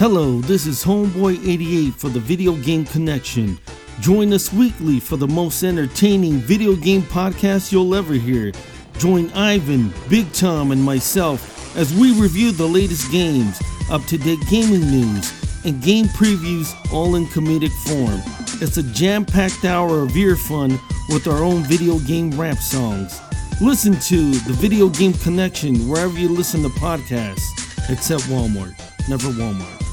[0.00, 3.58] Hello, this is Homeboy88 for the Video Game Connection.
[4.00, 8.50] Join us weekly for the most entertaining video game podcast you'll ever hear.
[8.96, 14.38] Join Ivan, Big Tom, and myself as we review the latest games, up to date
[14.48, 15.34] gaming news,
[15.66, 18.22] and game previews all in comedic form.
[18.62, 23.20] It's a jam packed hour of ear fun with our own video game rap songs.
[23.60, 28.74] Listen to the Video Game Connection wherever you listen to podcasts, except Walmart.
[29.06, 29.89] Never Walmart.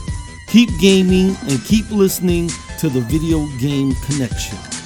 [0.47, 4.76] Keep gaming and keep listening to the Video Game Connection.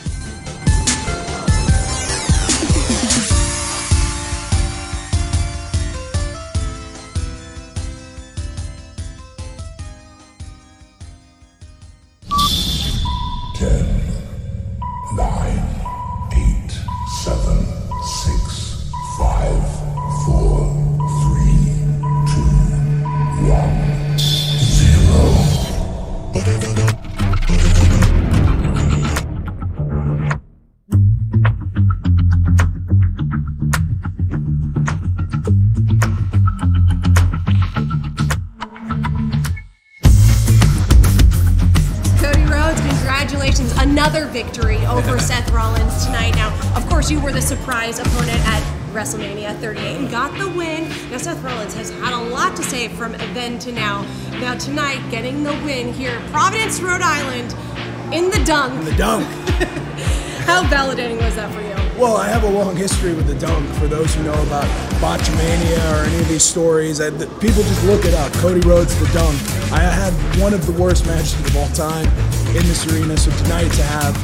[58.52, 58.84] Dunk.
[58.84, 59.26] The dunk.
[60.44, 61.72] How validating was that for you?
[61.98, 63.66] Well, I have a long history with the dunk.
[63.76, 64.66] For those who know about
[65.00, 68.34] Botchamania or any of these stories, I, the, people just look it up.
[68.34, 69.40] Cody Rhodes, the dunk.
[69.72, 70.12] I had
[70.42, 72.06] one of the worst matches of all time
[72.50, 73.16] in this arena.
[73.16, 74.18] So tonight to have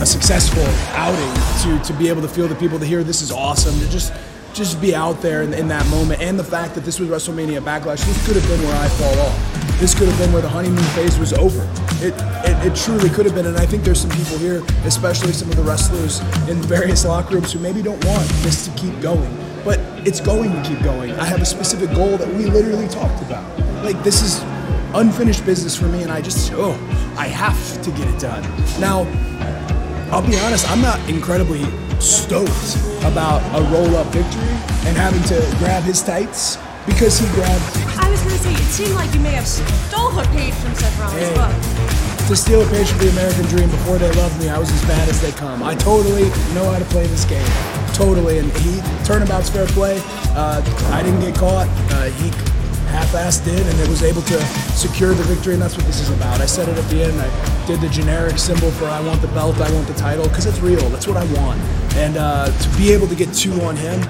[0.00, 1.34] a successful outing,
[1.64, 4.12] to to be able to feel the people to hear this is awesome, to just
[4.52, 7.60] just be out there in, in that moment, and the fact that this was WrestleMania
[7.60, 9.64] Backlash, this could have been where I fall off.
[9.80, 11.68] This could have been where the honeymoon phase was over.
[12.04, 12.12] It,
[12.44, 15.48] it, it truly could have been, and I think there's some people here, especially some
[15.48, 16.20] of the wrestlers
[16.50, 19.34] in various locker rooms, who maybe don't want this to keep going.
[19.64, 21.12] But it's going to keep going.
[21.12, 23.42] I have a specific goal that we literally talked about.
[23.82, 24.42] Like, this is
[24.92, 26.72] unfinished business for me, and I just, oh,
[27.16, 28.42] I have to get it done.
[28.78, 29.04] Now,
[30.12, 31.64] I'll be honest, I'm not incredibly
[32.00, 34.42] stoked about a roll up victory
[34.86, 37.83] and having to grab his tights because he grabbed
[38.44, 41.28] I to say, it seemed like you may have stole a page from Seth Rollins'
[41.28, 41.34] Hey.
[41.34, 42.28] book.
[42.28, 44.48] to steal a page from the American Dream before they loved me.
[44.48, 45.62] I was as bad as they come.
[45.62, 46.24] I totally
[46.54, 47.46] know how to play this game.
[47.92, 48.38] Totally.
[48.38, 50.00] And he, turnabout's fair play.
[50.36, 50.60] Uh,
[50.92, 51.68] I didn't get caught.
[51.92, 52.30] Uh, he
[52.88, 54.40] half-assed did and it was able to
[54.76, 56.40] secure the victory and that's what this is about.
[56.40, 57.20] I said it at the end.
[57.20, 60.46] I did the generic symbol for I want the belt, I want the title because
[60.46, 60.88] it's real.
[60.90, 61.60] That's what I want.
[61.96, 64.00] And uh, to be able to get two on him,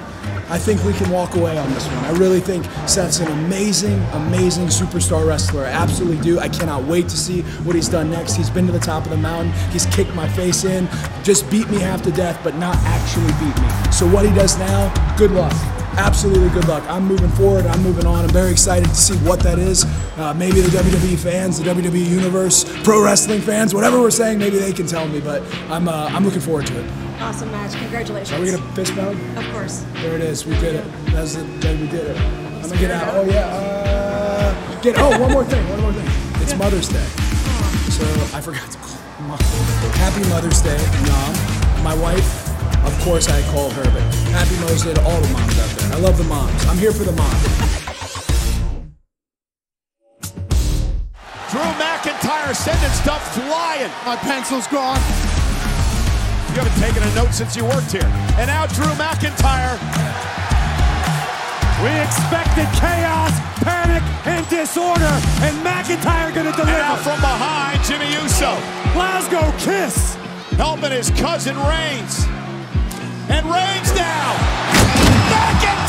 [0.47, 2.05] I think we can walk away on this one.
[2.05, 5.65] I really think Seth's an amazing, amazing superstar wrestler.
[5.65, 6.39] I absolutely do.
[6.39, 8.35] I cannot wait to see what he's done next.
[8.35, 9.51] He's been to the top of the mountain.
[9.71, 10.87] He's kicked my face in,
[11.23, 13.91] just beat me half to death, but not actually beat me.
[13.91, 15.53] So what he does now, good luck.
[15.97, 16.83] Absolutely good luck.
[16.89, 17.65] I'm moving forward.
[17.65, 18.25] I'm moving on.
[18.25, 19.85] I'm very excited to see what that is.
[20.17, 24.57] Uh, maybe the WWE fans, the WWE universe, pro wrestling fans, whatever we're saying, maybe
[24.57, 25.21] they can tell me.
[25.21, 25.41] But
[25.71, 27.04] I'm uh, I'm looking forward to it.
[27.19, 27.73] Awesome match.
[27.75, 28.31] Congratulations.
[28.37, 29.19] Are we gonna fist bump?
[29.37, 29.83] Of course.
[29.95, 30.45] There it is.
[30.45, 30.85] We did it.
[31.07, 31.61] That's it.
[31.61, 32.17] Then we did it.
[32.17, 33.13] I'm gonna get out.
[33.15, 33.47] Oh yeah.
[33.47, 34.95] Uh, get.
[34.97, 35.67] Oh, one more thing.
[35.69, 36.07] One more thing.
[36.41, 37.05] It's Mother's Day,
[37.89, 38.03] so
[38.35, 39.37] I forgot to call Mo-
[39.97, 40.77] Happy Mother's Day,
[41.07, 41.83] Mom.
[41.83, 42.49] My wife,
[42.85, 45.93] of course I call her, but Happy Mother's Day to all the moms out there.
[45.93, 46.65] I love the moms.
[46.67, 47.41] I'm here for the moms.
[51.49, 53.89] Drew McIntyre sending stuff flying.
[54.05, 54.99] My pencil's gone.
[56.55, 58.07] You haven't taken a note since you worked here.
[58.39, 59.75] And now Drew McIntyre.
[61.83, 65.11] We expected chaos, panic, and disorder,
[65.43, 66.71] and McIntyre gonna And deliver.
[66.79, 68.55] now from behind, Jimmy Uso.
[68.93, 70.15] Glasgow kiss.
[70.55, 72.25] Helping his cousin Reigns.
[73.27, 74.31] And Reigns now.
[75.27, 75.84] McIntyre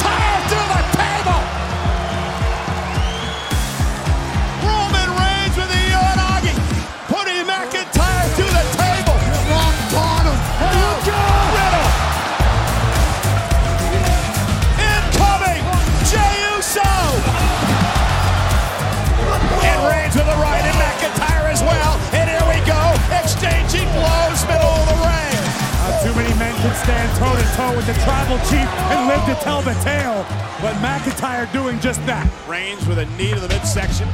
[21.56, 21.96] as well.
[22.12, 22.80] And here we go.
[23.16, 25.40] Exchanging blows middle of the ring.
[25.80, 29.08] Not uh, too many men can stand toe to toe with the tribal chief and
[29.08, 30.20] live to tell the tale.
[30.60, 32.28] But McIntyre doing just that.
[32.44, 34.08] Reigns with a knee to the midsection.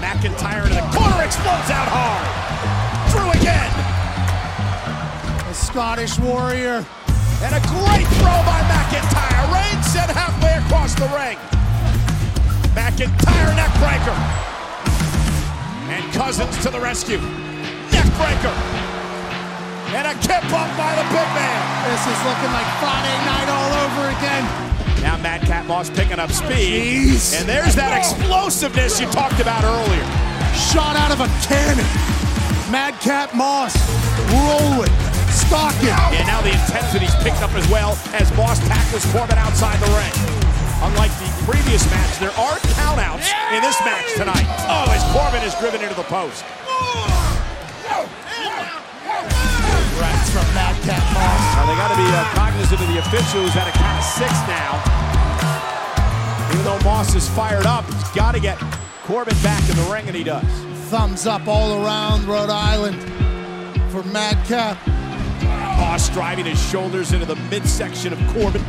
[0.00, 2.24] McIntyre to the corner explodes out hard.
[3.12, 3.72] Drew again.
[5.50, 6.80] A Scottish warrior.
[7.44, 9.44] And a great throw by McIntyre.
[9.52, 11.36] Reigns sent halfway across the ring.
[12.72, 14.55] McIntyre neckbreaker.
[15.88, 17.18] And Cousins to the rescue.
[17.94, 18.54] Neckbreaker.
[19.94, 21.60] And a kip up by the big man.
[21.88, 24.44] This is looking like Friday night all over again.
[25.00, 26.50] Now Madcap Moss picking up speed.
[26.50, 27.38] Jeez.
[27.38, 30.04] And there's that explosiveness you talked about earlier.
[30.58, 31.86] Shot out of a cannon.
[32.70, 33.76] Madcap Moss
[34.34, 34.90] rolling,
[35.30, 35.94] stalking.
[36.18, 40.35] And now the intensity's picked up as well as Moss tackles Corbin outside the ring.
[40.82, 44.44] Unlike the previous match, there are countouts in this match tonight.
[44.68, 46.44] Oh, as Corbin is driven into the post.
[49.96, 51.56] Rats from Madcap Moss.
[51.56, 54.04] Now they got to be uh, cognizant of the official who's at a count of
[54.04, 54.76] six now.
[56.52, 58.58] Even though Moss is fired up, he's got to get
[59.04, 60.44] Corbin back in the ring, and he does.
[60.90, 63.00] Thumbs up all around Rhode Island
[63.90, 64.76] for Madcap.
[65.78, 68.62] Moss driving his shoulders into the midsection of Corbin.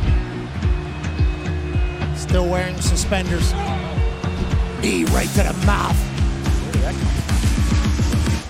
[2.28, 3.54] Still wearing suspenders.
[4.82, 5.96] Knee right to the mouth.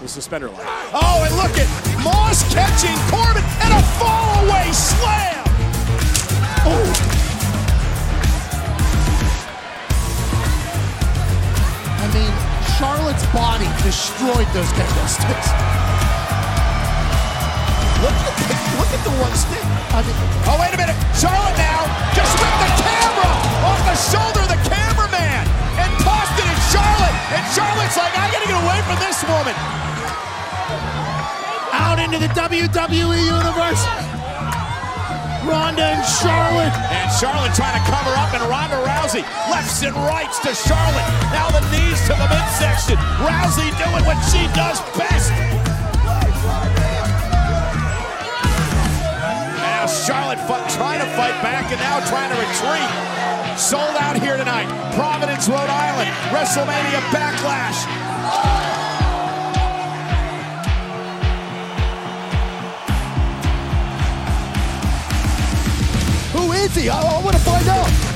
[0.02, 0.66] The suspender line.
[0.92, 1.68] Oh, and look at
[2.02, 5.44] Moss catching Corbin and a fall away slam.
[6.66, 6.90] Oh.
[12.02, 12.34] I mean,
[12.76, 15.48] Charlotte's body destroyed those kendo sticks.
[18.02, 18.44] Look at the,
[18.76, 19.67] look at the one stick.
[19.90, 20.96] Oh, wait a minute.
[21.16, 23.30] Charlotte now just ripped the camera
[23.64, 25.44] off the shoulder of the cameraman
[25.80, 27.16] and tossed it at Charlotte.
[27.32, 29.56] And Charlotte's like, I gotta get away from this woman.
[31.72, 33.82] out into the WWE universe.
[35.48, 36.74] Ronda and Charlotte.
[36.92, 41.08] And Charlotte trying to cover up, and Ronda Rousey lefts and rights to Charlotte.
[41.32, 42.96] Now the knees to the midsection.
[43.24, 45.67] Rousey doing what she does best.
[50.08, 50.38] Charlotte
[50.70, 53.58] trying to fight back and now trying to retreat.
[53.58, 54.64] Sold out here tonight.
[54.94, 56.08] Providence, Rhode Island.
[56.32, 57.84] WrestleMania Backlash.
[66.32, 66.88] Who is he?
[66.88, 68.07] Oh, I, I want to find out.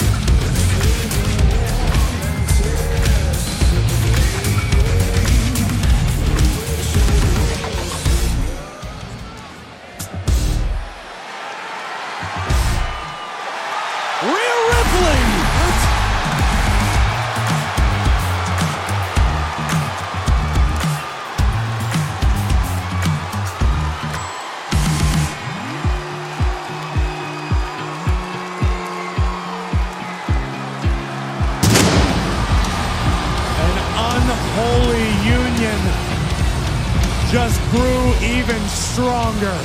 [37.33, 39.57] Just grew even stronger.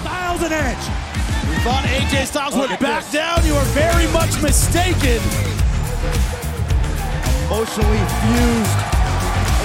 [0.00, 0.84] Styles and Edge.
[1.48, 3.12] You thought AJ Styles Look would back this.
[3.14, 3.44] down?
[3.46, 5.18] You were very much mistaken.
[7.48, 8.76] Emotionally fused.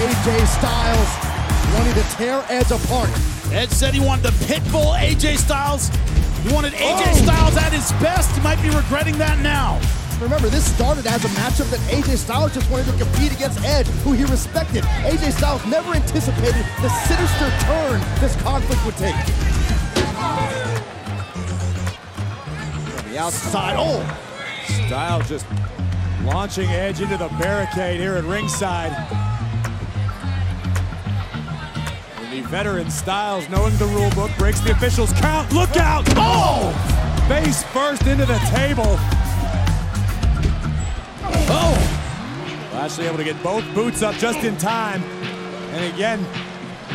[0.07, 1.09] AJ Styles
[1.75, 3.09] wanting to tear Edge apart.
[3.51, 5.89] Edge said he wanted the pitbull AJ Styles.
[6.43, 7.23] He wanted AJ Oh.
[7.23, 8.31] Styles at his best.
[8.35, 9.79] He might be regretting that now.
[10.23, 13.87] Remember, this started as a matchup that AJ Styles just wanted to compete against Edge,
[14.05, 14.85] who he respected.
[15.03, 19.13] AJ Styles never anticipated the sinister turn this conflict would take.
[22.85, 23.75] From The outside.
[23.77, 24.01] Oh!
[24.87, 25.45] Style just
[26.23, 28.93] launching Edge into the barricade here at ringside.
[32.31, 35.51] The veteran Styles, knowing the rule book, breaks the officials' count.
[35.51, 36.05] Look out!
[36.15, 36.71] Oh!
[37.27, 38.97] Face first into the table.
[41.49, 42.69] Oh!
[42.73, 45.03] Lashley able to get both boots up just in time.
[45.73, 46.25] And again,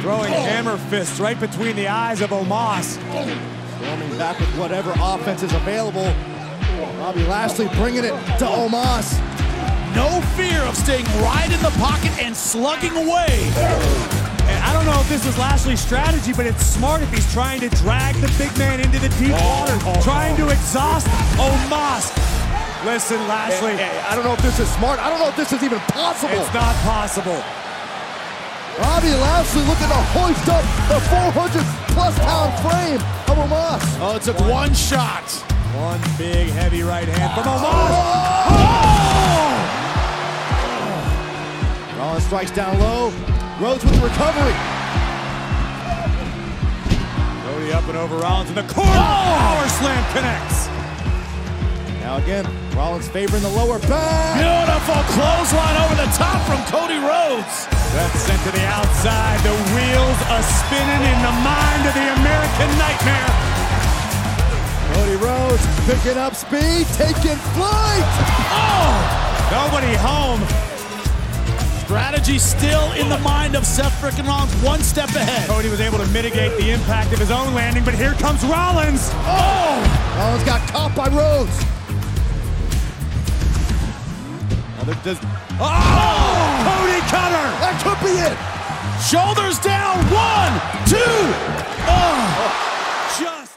[0.01, 0.43] throwing oh.
[0.43, 3.01] hammer fists right between the eyes of Omos.
[3.79, 6.13] Storming back with whatever offense is available.
[6.99, 9.19] Bobby Lashley bringing it to Omos.
[9.95, 13.51] No fear of staying right in the pocket and slugging away.
[14.49, 17.61] And I don't know if this is Lashley's strategy, but it's smart if he's trying
[17.61, 22.28] to drag the big man into the deep oh, water, oh, trying to exhaust Omos.
[22.89, 23.77] Listen, Lashley.
[23.77, 24.99] Hey, hey, I don't know if this is smart.
[24.99, 26.33] I don't know if this is even possible.
[26.33, 27.37] It's not possible.
[28.81, 32.97] Bobby Lashley looking to hoist up the 400 plus pound frame
[33.29, 33.85] of Omos.
[34.01, 35.29] Oh, it took one shot.
[35.77, 37.93] One big heavy right hand from Omos.
[38.57, 38.73] Oh!
[42.01, 43.13] Rollins strikes down low.
[43.61, 44.57] Rhodes with the recovery.
[47.45, 48.91] Cody up and over Rollins in the corner.
[48.97, 50.78] Power slam connects.
[52.09, 54.41] Now again, Rollins favoring the lower back.
[54.41, 57.69] Beautiful clothesline over the top from Cody Rhodes.
[57.93, 59.37] That's sent to the outside.
[59.45, 63.29] The wheels are spinning in the mind of the American Nightmare.
[64.97, 68.09] Cody Rhodes picking up speed, taking flight.
[68.57, 68.89] Oh!
[69.53, 70.41] Nobody home.
[71.85, 75.47] Strategy still in the mind of Seth frickin' Rollins, one step ahead.
[75.47, 79.11] Cody was able to mitigate the impact of his own landing, but here comes Rollins.
[79.29, 80.17] Oh!
[80.17, 81.78] Rollins got caught by Rhodes.
[84.89, 85.19] Does,
[85.61, 86.65] oh!
[86.65, 87.47] Cody Cutter!
[87.61, 88.33] That could be it.
[89.05, 90.53] Shoulders down, one,
[90.89, 90.97] two.
[91.85, 92.17] Oh,
[93.21, 93.53] just.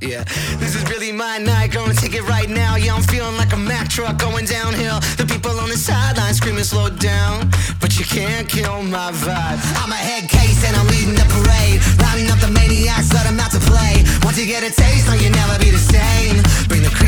[0.00, 0.22] Yeah,
[0.62, 1.72] this is really my night.
[1.72, 2.76] Gonna take it right now.
[2.76, 5.00] Yeah, I'm feeling like a Mack truck going downhill.
[5.18, 7.50] The people on the sideline screaming, slow down.
[7.80, 9.58] But you can't kill my vibe.
[9.82, 11.82] I'm a head case and I'm leading the parade.
[11.98, 14.04] Rounding up the maniacs, let them out to play.
[14.22, 16.38] Once you get a taste, no, you'll never be the same.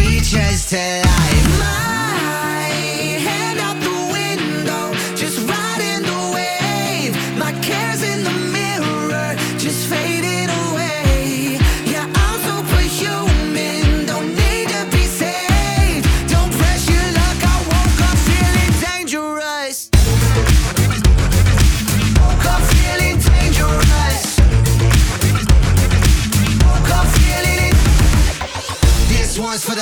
[0.02, 2.01] Creatures to life.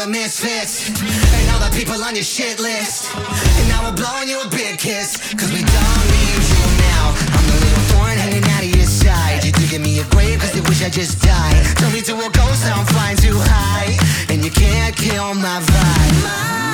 [0.05, 0.89] The misfits.
[0.89, 3.15] And all the people on your shit list.
[3.15, 5.19] And now we're blowing you a big kiss.
[5.35, 7.05] Cause we don't need you now.
[7.37, 9.45] I'm the little thorn hanging out of your side.
[9.45, 11.77] You're digging me a grave cause you wish I just died.
[11.77, 13.99] Turn me to a ghost I'm flying too high.
[14.33, 16.70] And you can't kill my vibe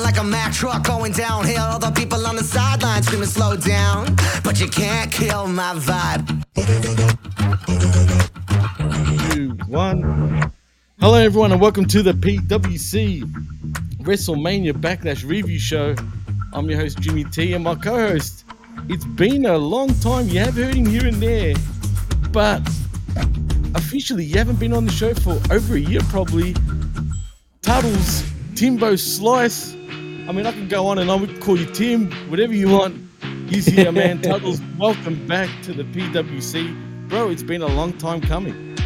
[0.00, 4.16] like a Mack truck going downhill All the people on the sideline screaming slow down
[4.42, 6.44] But you can't kill my vibe
[9.34, 10.52] two, one.
[11.00, 13.22] Hello, everyone, and welcome to the PWC
[14.02, 15.96] WrestleMania Backlash Review Show.
[16.52, 18.44] I'm your host, Jimmy T, and my co host.
[18.88, 20.28] It's been a long time.
[20.28, 21.54] You have heard him here and there,
[22.30, 22.62] but
[23.74, 26.54] officially, you haven't been on the show for over a year, probably.
[27.62, 28.22] Tuddles,
[28.54, 29.74] Timbo Slice.
[29.74, 32.96] I mean, I can go on and I would call you Tim, whatever you want.
[33.48, 34.18] He's here, man.
[34.22, 37.08] Tuddles, welcome back to the PWC.
[37.08, 38.76] Bro, it's been a long time coming.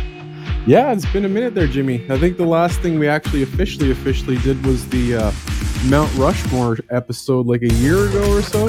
[0.67, 2.05] Yeah, it's been a minute there, Jimmy.
[2.11, 5.33] I think the last thing we actually officially officially did was the uh,
[5.89, 8.67] Mount Rushmore episode like a year ago or so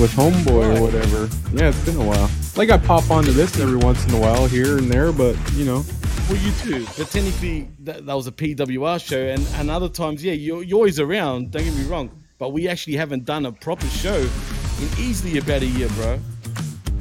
[0.00, 1.28] with Homeboy or whatever.
[1.52, 2.30] Yeah, it's been a while.
[2.56, 5.66] Like I pop onto this every once in a while here and there, but you
[5.66, 5.84] know.
[6.28, 6.86] Well, you too.
[6.96, 10.76] But technically, that, that was a PWR show, and, and other times, yeah, you're, you're
[10.78, 11.50] always around.
[11.50, 12.10] Don't get me wrong.
[12.38, 16.18] But we actually haven't done a proper show in easily about a year, bro.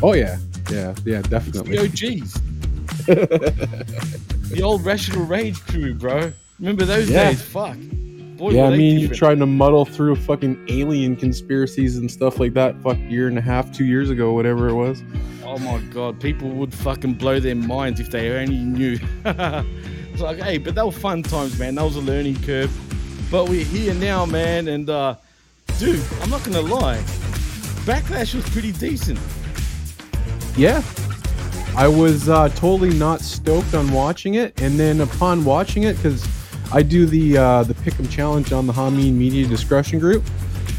[0.01, 0.37] Oh yeah,
[0.69, 1.77] yeah, yeah, definitely.
[1.77, 2.33] It's the OGs.
[4.49, 6.33] the old Rational Rage crew, bro.
[6.59, 7.29] Remember those Yeah.
[7.29, 7.41] days?
[7.41, 7.77] Fuck.
[8.43, 12.53] Boy, yeah, I mean, you're trying to muddle through fucking alien conspiracies and stuff like
[12.53, 12.79] that.
[12.81, 15.01] Fuck, year and a half, two years ago, whatever it was.
[15.45, 18.99] Oh my god, people would fucking blow their minds if they only knew.
[19.25, 21.75] it's like, hey, but they were fun times, man.
[21.75, 22.71] That was a learning curve.
[23.31, 25.15] But we're here now, man, and uh
[25.79, 26.97] dude, I'm not gonna lie.
[27.85, 29.19] Backlash was pretty decent.
[30.57, 30.83] Yeah.
[31.75, 36.23] I was uh, totally not stoked on watching it, and then upon watching it, because
[36.73, 40.23] I do the uh, the Pick'em challenge on the Hamin Media discussion group,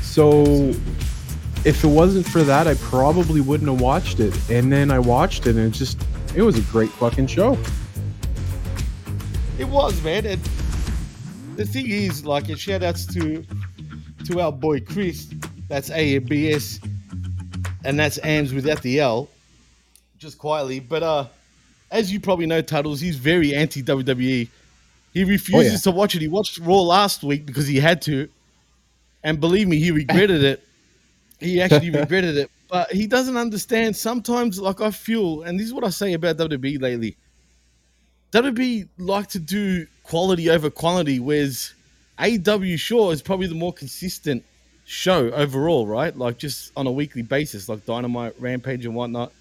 [0.02, 0.42] so
[1.64, 4.34] if it wasn't for that, I probably wouldn't have watched it.
[4.50, 7.56] And then I watched it, and it just it was a great fucking show.
[9.56, 10.26] It was, man.
[10.26, 10.42] And
[11.54, 13.44] the thing is, like, and shout outs to
[14.26, 15.32] to our boy Chris.
[15.68, 16.86] That's AMBS,
[17.84, 19.28] and that's AMS without the L.
[20.18, 21.26] Just quietly, but uh,
[21.92, 24.48] as you probably know, Tuddles, he's very anti WWE.
[25.14, 26.23] He refuses oh, to watch it.
[26.23, 28.28] He watched Raw last week because he had to,
[29.23, 30.62] and believe me, he regretted it.
[31.38, 33.97] He actually regretted it, but he doesn't understand.
[33.97, 37.16] Sometimes, like I feel, and this is what I say about WWE lately.
[38.33, 41.73] WWE like to do quality over quantity, whereas
[42.18, 44.44] AEW sure is probably the more consistent
[44.85, 46.16] show overall, right?
[46.16, 49.33] Like just on a weekly basis, like Dynamite, Rampage, and whatnot.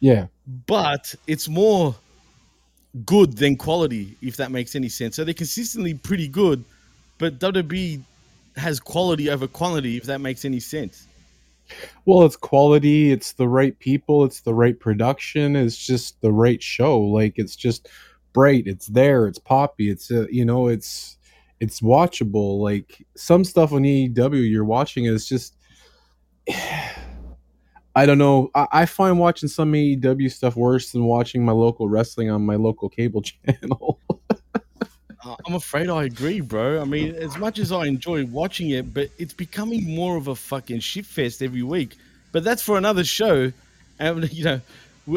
[0.00, 0.26] Yeah.
[0.66, 1.94] But it's more
[3.04, 5.16] good than quality, if that makes any sense.
[5.16, 6.64] So they're consistently pretty good,
[7.18, 8.00] but WWE
[8.56, 11.06] has quality over quantity, if that makes any sense.
[12.04, 16.62] Well, it's quality, it's the right people, it's the right production, it's just the right
[16.62, 17.00] show.
[17.00, 17.88] Like it's just
[18.32, 21.16] bright, it's there, it's poppy, it's uh, you know, it's
[21.60, 22.60] it's watchable.
[22.60, 25.54] Like some stuff on AEW you're watching is just
[27.94, 28.50] I don't know.
[28.54, 32.56] I, I find watching some AEW stuff worse than watching my local wrestling on my
[32.56, 33.98] local cable channel.
[35.24, 36.80] Uh, I'm afraid I agree, bro.
[36.80, 40.34] I mean, as much as I enjoy watching it, but it's becoming more of a
[40.34, 41.96] fucking shitfest every week.
[42.32, 43.52] But that's for another show.
[43.98, 44.60] And, you know,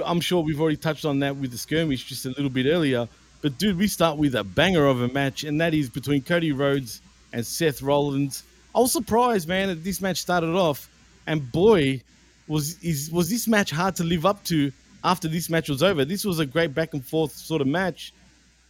[0.06, 3.08] I'm sure we've already touched on that with the skirmish just a little bit earlier.
[3.42, 6.52] But, dude, we start with a banger of a match, and that is between Cody
[6.52, 8.44] Rhodes and Seth Rollins.
[8.74, 10.90] I was surprised, man, that this match started off,
[11.26, 12.02] and boy,
[12.48, 14.72] was is was this match hard to live up to
[15.04, 16.06] after this match was over.
[16.06, 18.14] This was a great back and forth sort of match.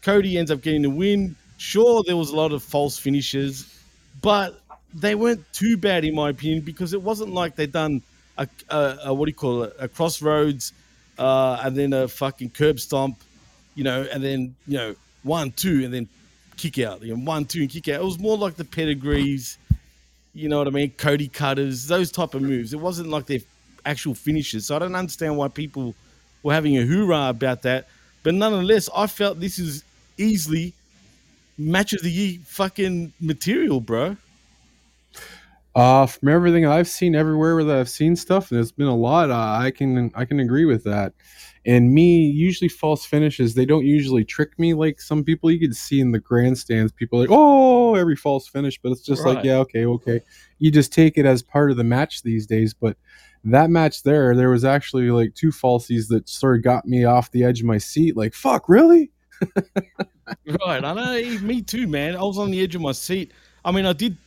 [0.02, 1.36] Cody ends up getting the win.
[1.58, 3.80] Sure, there was a lot of false finishes,
[4.22, 4.60] but
[4.94, 8.02] they weren't too bad in my opinion because it wasn't like they done
[8.38, 10.74] a, a, a what do you call it a crossroads
[11.18, 13.18] uh, and then a fucking curb stomp,
[13.76, 16.08] you know, and then you know one two and then
[16.58, 18.02] kick out, you know, one two and kick out.
[18.02, 19.58] It was more like the pedigrees,
[20.34, 22.74] you know what I mean, Cody cutters, those type of moves.
[22.74, 23.40] It wasn't like their
[23.86, 24.68] actual finishes.
[24.68, 25.96] So I don't understand why people
[26.44, 27.88] were having a hoorah about that.
[28.24, 29.84] But nonetheless, I felt this is
[30.18, 30.74] easily
[31.58, 34.18] match of the year fucking material, bro.
[35.76, 39.30] Uh, from everything I've seen everywhere that I've seen stuff, and there's been a lot.
[39.30, 41.14] Uh, I can I can agree with that.
[41.68, 45.52] And me, usually false finishes, they don't usually trick me like some people.
[45.52, 49.02] You could see in the grandstands, people are like, oh, every false finish, but it's
[49.02, 50.22] just like, yeah, okay, okay.
[50.60, 52.76] You just take it as part of the match these days.
[52.76, 52.98] But
[53.52, 57.32] that match there, there was actually like two falsies that sort of got me off
[57.32, 58.18] the edge of my seat.
[58.18, 59.12] Like, fuck, really?
[60.66, 61.40] Right, I know.
[61.42, 62.16] Me too, man.
[62.16, 63.32] I was on the edge of my seat.
[63.64, 64.18] I mean, I did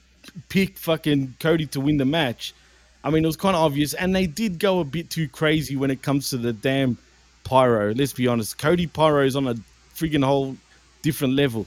[0.49, 2.55] pick fucking Cody to win the match.
[3.03, 5.77] I mean, it was kind of obvious, and they did go a bit too crazy
[5.77, 6.99] when it comes to the damn
[7.45, 7.95] pyro.
[7.95, 9.55] Let's be honest, Cody Pyro is on a
[9.95, 10.57] friggin' whole
[11.03, 11.67] different level.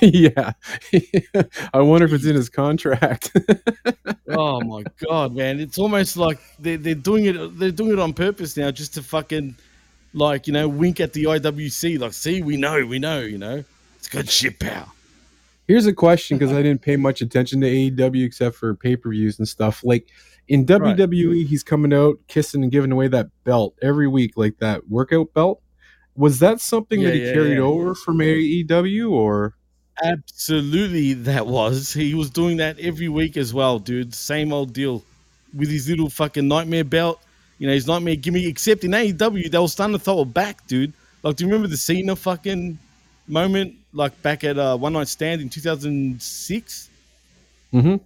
[0.00, 0.52] Yeah.
[1.74, 3.36] I wonder if it's in his contract.
[4.28, 5.60] oh my god, man!
[5.60, 7.58] It's almost like they're, they're doing it.
[7.58, 9.56] They're doing it on purpose now, just to fucking
[10.14, 11.98] like you know wink at the IWC.
[11.98, 13.64] Like, see, we know, we know, you know,
[13.96, 14.92] it's good shit, pal.
[15.68, 19.10] Here's a question because I didn't pay much attention to AEW except for pay per
[19.10, 19.82] views and stuff.
[19.84, 20.08] Like
[20.48, 20.96] in Right.
[20.96, 25.32] WWE, he's coming out kissing and giving away that belt every week, like that workout
[25.34, 25.62] belt.
[26.14, 27.62] Was that something that he yeah, carried yeah.
[27.62, 29.54] over from AEW or?
[30.02, 31.92] Absolutely, that was.
[31.92, 34.14] He was doing that every week as well, dude.
[34.14, 35.02] Same old deal
[35.54, 37.20] with his little fucking nightmare belt.
[37.58, 38.44] You know, his nightmare gimmick.
[38.44, 40.92] Except in AEW, they were starting to throw it back, dude.
[41.22, 42.78] Like, do you remember the Cena fucking
[43.28, 46.88] moment, like back at uh, One Night Stand in 2006?
[47.72, 47.96] Mm-hmm.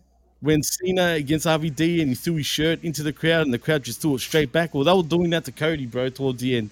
[0.41, 3.83] when Cena against RVD and he threw his shirt into the crowd and the crowd
[3.83, 4.75] just threw it straight back.
[4.75, 6.71] Well, they were doing that to Cody, bro, towards the end.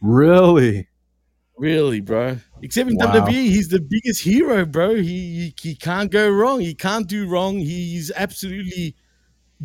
[0.00, 0.88] Really?
[1.56, 2.36] Really, bro.
[2.62, 3.12] Except in Wow.
[3.26, 4.94] WWE, he's the biggest hero, bro.
[4.96, 6.60] He, he he can't go wrong.
[6.60, 7.58] He can't do wrong.
[7.58, 8.94] He's absolutely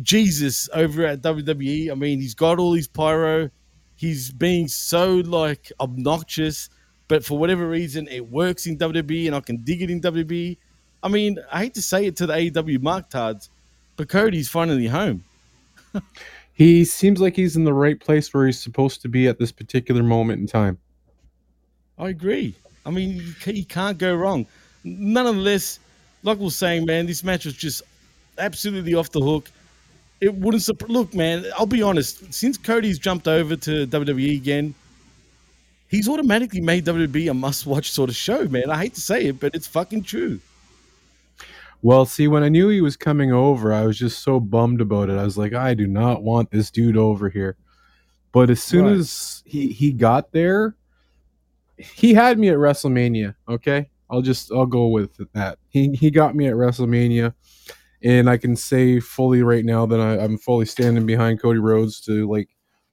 [0.00, 1.90] Jesus over at WWE.
[1.90, 3.50] I mean, he's got all his pyro.
[3.96, 6.70] He's being so like obnoxious,
[7.08, 10.56] but for whatever reason, it works in WWE, and I can dig it in WWE.
[11.02, 13.50] I mean, I hate to say it to the AEW Mark Tards,
[13.96, 15.24] but Cody's finally home.
[16.54, 19.50] He seems like he's in the right place where he's supposed to be at this
[19.50, 20.78] particular moment in time.
[22.02, 22.54] I agree.
[22.84, 24.44] I mean, you, can't go wrong.
[24.82, 25.78] Nonetheless,
[26.24, 27.82] like we are saying, man, this match was just
[28.38, 29.48] absolutely off the hook.
[30.20, 30.68] It wouldn't.
[30.90, 32.34] Look, man, I'll be honest.
[32.34, 34.74] Since Cody's jumped over to WWE again,
[35.88, 38.68] he's automatically made WWE a must-watch sort of show, man.
[38.68, 40.40] I hate to say it, but it's fucking true.
[41.82, 45.08] Well, see, when I knew he was coming over, I was just so bummed about
[45.08, 45.18] it.
[45.18, 47.56] I was like, I do not want this dude over here.
[48.32, 48.96] But as soon Right.
[48.96, 50.74] as he, he got there,
[51.78, 53.34] he had me at WrestleMania.
[53.48, 55.58] Okay, I'll just I'll go with that.
[55.68, 57.34] He he got me at WrestleMania,
[58.02, 62.00] and I can say fully right now that I, I'm fully standing behind Cody Rhodes
[62.02, 62.48] to like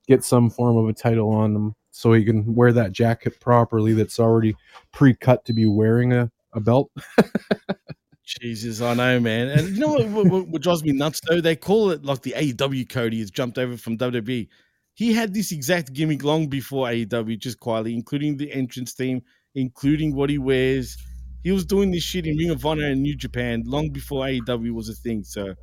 [0.08, 3.94] get some form of a title on him, so he can wear that jacket properly.
[3.94, 4.56] That's already
[4.92, 6.92] pre-cut to be wearing a, a belt.
[8.26, 9.48] Jesus, I know, man.
[9.48, 11.42] And you know what, what, what- drives me nuts though?
[11.42, 14.48] They call it like the AEW Cody has jumped over from WWE.
[15.00, 19.22] He had this exact gimmick long before AEW, just quietly, including the entrance theme,
[19.56, 20.98] including what he wears.
[21.42, 24.72] He was doing this shit in Ring of Honor and New Japan long before AEW
[24.74, 25.24] was a thing.
[25.24, 25.56] So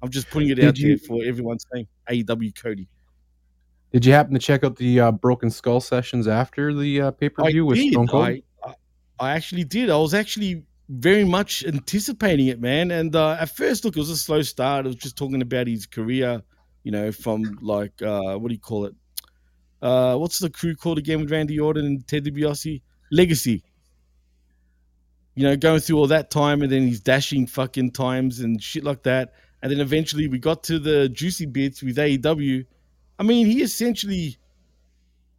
[0.00, 2.88] I'm just putting it Did out you- there for everyone saying AEW Cody.
[3.92, 7.28] Did you happen to check out the uh, Broken Skull sessions after the uh, pay
[7.28, 7.92] per view with did.
[7.92, 8.24] Stone Cold?
[8.24, 8.74] I, I,
[9.20, 9.90] I actually did.
[9.90, 12.90] I was actually very much anticipating it, man.
[12.90, 14.86] And uh, at first, look, it was a slow start.
[14.86, 16.40] It was just talking about his career,
[16.88, 18.94] you know, from like uh, what do you call it?
[19.82, 22.80] Uh, what's the crew called again with Randy Orton and Ted DiBiase?
[23.12, 23.62] Legacy.
[25.34, 28.84] You know, going through all that time, and then he's dashing fucking times and shit
[28.84, 29.34] like that.
[29.60, 32.64] And then eventually, we got to the juicy bits with AEW.
[33.18, 34.38] I mean, he essentially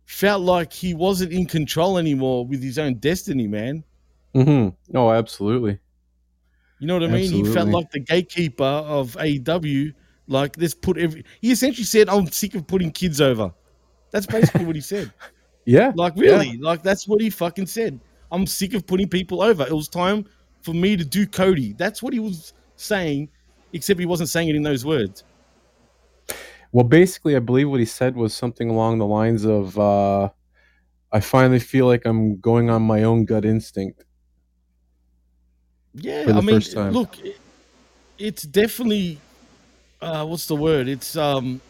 [0.05, 3.83] felt like he wasn't in control anymore with his own destiny, man.
[4.35, 4.95] Mm-hmm.
[4.95, 5.79] Oh, absolutely.
[6.77, 7.31] You know what I mean?
[7.31, 9.95] He felt like the gatekeeper of AEW.
[10.30, 11.26] Like, let's put every.
[11.42, 13.52] He essentially said, "I'm sick of putting kids over."
[14.12, 15.12] That's basically what he said.
[15.65, 15.92] Yeah.
[15.94, 16.32] Like, yeah.
[16.32, 16.58] really?
[16.58, 18.00] Like, that's what he fucking said.
[18.32, 19.68] I'm sick of putting people over.
[19.68, 20.26] It was time
[20.62, 21.74] for me to do Cody.
[21.74, 23.30] That's what he was saying,
[23.72, 25.26] except he wasn't saying it in those words.
[26.72, 30.30] Well, basically, I believe what he said was something along the lines of, uh,
[31.12, 34.06] "I finally feel like I'm going on my own gut instinct."
[35.94, 36.62] Yeah, I mean,
[36.92, 37.15] look,
[38.18, 39.20] it's definitely
[40.01, 40.88] uh, what's the word?
[40.88, 41.62] It's um,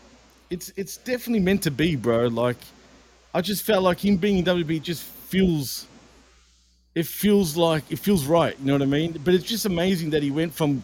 [0.49, 2.27] it's it's definitely meant to be, bro.
[2.27, 2.57] Like,
[3.33, 5.87] I just felt like him being in WB just feels,
[6.95, 8.55] it feels like it feels right.
[8.59, 9.19] You know what I mean?
[9.23, 10.83] But it's just amazing that he went from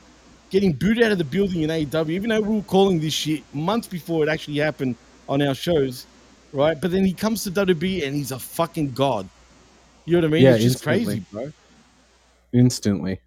[0.50, 3.44] getting booted out of the building in AEW, even though we were calling this shit
[3.54, 4.96] months before it actually happened
[5.28, 6.06] on our shows,
[6.54, 6.80] right?
[6.80, 9.28] But then he comes to WB and he's a fucking god.
[10.06, 10.44] You know what I mean?
[10.44, 11.06] Yeah, it's just instantly.
[11.06, 11.52] crazy, bro.
[12.54, 13.20] Instantly.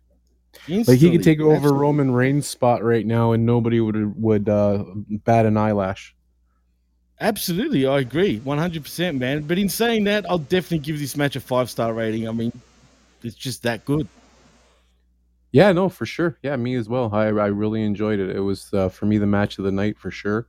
[0.67, 1.79] Like he could take over absolutely.
[1.79, 4.85] Roman Reigns' spot right now, and nobody would would uh,
[5.25, 6.15] bat an eyelash.
[7.21, 9.43] Absolutely, I agree, one hundred percent, man.
[9.43, 12.29] But in saying that, I'll definitely give this match a five star rating.
[12.29, 12.53] I mean,
[13.23, 14.07] it's just that good.
[15.51, 16.39] Yeah, no, for sure.
[16.43, 17.11] Yeah, me as well.
[17.13, 18.35] I I really enjoyed it.
[18.37, 20.47] It was uh, for me the match of the night for sure.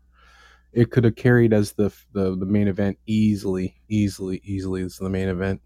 [0.72, 5.10] It could have carried as the the the main event easily, easily, easily as the
[5.10, 5.62] main event.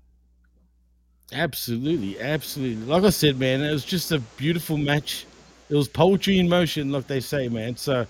[1.34, 2.86] Absolutely, absolutely.
[2.86, 5.26] Like I said, man, it was just a beautiful match.
[5.70, 7.76] It was poetry in motion, like they say, man.
[7.76, 8.06] So,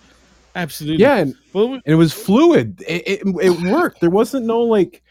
[0.55, 2.83] absolutely, Yeah, and, Well, it was fluid.
[2.87, 4.01] It, it it worked.
[4.01, 5.01] There wasn't no like,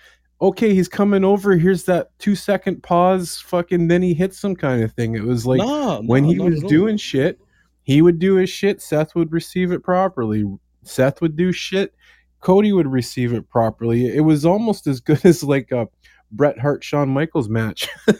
[0.40, 1.56] okay, he's coming over.
[1.56, 3.38] Here's that two second pause.
[3.46, 5.14] Fucking then he hits some kind of thing.
[5.14, 7.40] It was like No, when no, he was doing shit,
[7.84, 8.82] he would do his shit.
[8.82, 10.44] Seth would receive it properly.
[10.82, 11.94] Seth would do shit.
[12.40, 14.06] Cody would receive it properly.
[14.06, 15.88] It was almost as good as like a
[16.32, 17.88] Bret Hart Shawn Michaels match.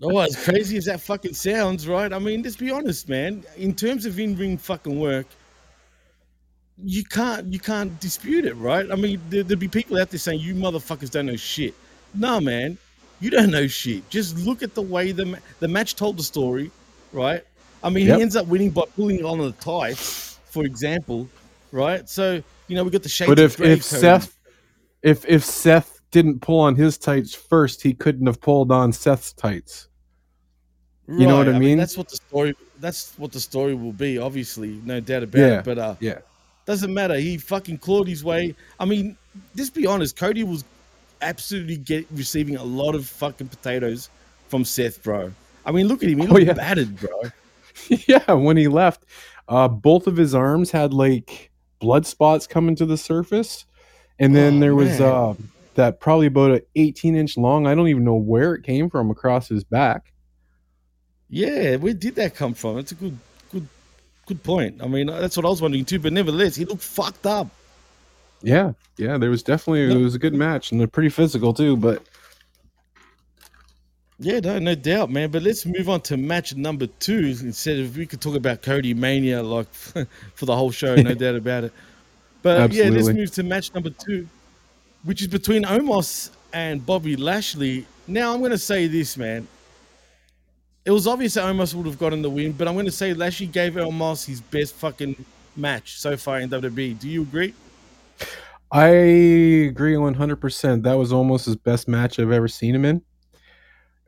[0.00, 2.12] Oh, as crazy as that fucking sounds, right?
[2.12, 3.44] I mean, let's be honest, man.
[3.56, 5.26] In terms of in-ring fucking work,
[6.84, 8.88] you can't you can't dispute it, right?
[8.90, 11.74] I mean, there, there'd be people out there saying you motherfuckers don't know shit.
[12.14, 12.78] Nah, man,
[13.18, 14.08] you don't know shit.
[14.08, 16.70] Just look at the way the ma- the match told the story,
[17.12, 17.42] right?
[17.82, 18.16] I mean, Yep.
[18.16, 21.28] he ends up winning by pulling it on the tights, for example,
[21.72, 22.08] right?
[22.08, 23.28] So you know we got the shades.
[23.28, 23.82] but if if.
[23.82, 24.36] Seth
[25.02, 29.32] if if Seth didn't pull on his tights first, he couldn't have pulled on Seth's
[29.32, 29.88] tights.
[31.06, 31.78] You know what I mean?
[31.78, 32.54] That's what the story.
[32.80, 34.18] That's what the story will be.
[34.18, 35.64] Obviously, no doubt about Yeah, it.
[35.64, 36.18] But uh, yeah.
[36.66, 37.16] doesn't matter.
[37.16, 38.54] He fucking clawed his way.
[38.78, 39.16] I mean,
[39.56, 40.16] just be honest.
[40.16, 40.64] Cody was
[41.22, 44.10] absolutely get receiving a lot of fucking potatoes
[44.48, 45.32] from Seth, bro.
[45.64, 46.18] I mean, look at him.
[46.18, 46.52] He Oh, yeah.
[46.52, 47.22] battered, bro.
[47.88, 49.04] yeah, when he left,
[49.48, 53.64] uh, both of his arms had like blood spots coming to the surface,
[54.18, 55.34] and then Oh, there was uh,
[55.78, 57.66] that probably about an 18 inch long.
[57.66, 60.12] I don't even know where it came from across his back.
[61.30, 62.78] Yeah, where did that come from?
[62.78, 63.16] It's a good,
[63.52, 63.68] good,
[64.26, 64.82] good point.
[64.82, 66.00] I mean, that's what I was wondering too.
[66.00, 67.48] But nevertheless, he looked fucked up.
[68.42, 71.76] Yeah, yeah, there was definitely it was a good match and they're pretty physical too.
[71.76, 72.02] But
[74.18, 75.30] Yeah, no, no doubt, man.
[75.30, 77.36] But let's move on to match number two.
[77.40, 79.72] Instead of we could talk about Cody Mania like
[80.34, 81.72] for the whole show, no doubt about it.
[82.42, 84.28] But yeah, let's move to match number two,
[85.08, 87.86] which is between Omos and Bobby Lashley.
[88.06, 89.48] Now I'm gonna say this, man.
[90.84, 93.46] It was obvious that Omos would have gotten the win, but I'm gonna say Lashley
[93.46, 95.24] gave Omos his best fucking
[95.56, 96.98] match so far in WWE.
[96.98, 97.54] Do you agree?
[98.70, 100.82] I agree 100%.
[100.82, 103.00] That was almost his best match I've ever seen him in.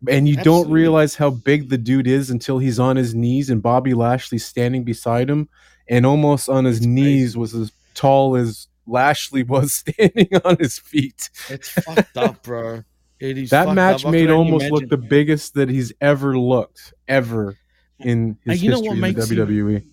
[0.06, 3.62] And you don't realize how big the dude is until he's on his knees and
[3.62, 5.48] Bobby Lashley standing beside him
[5.88, 11.30] and almost on his knees was as tall as Lashley was standing on his feet.
[11.48, 12.84] It's fucked up, bro.
[13.18, 14.12] It is That match up.
[14.12, 17.56] Made almost look the biggest that he's ever looked ever
[17.98, 19.84] in his you know what history in makes the him- WWE.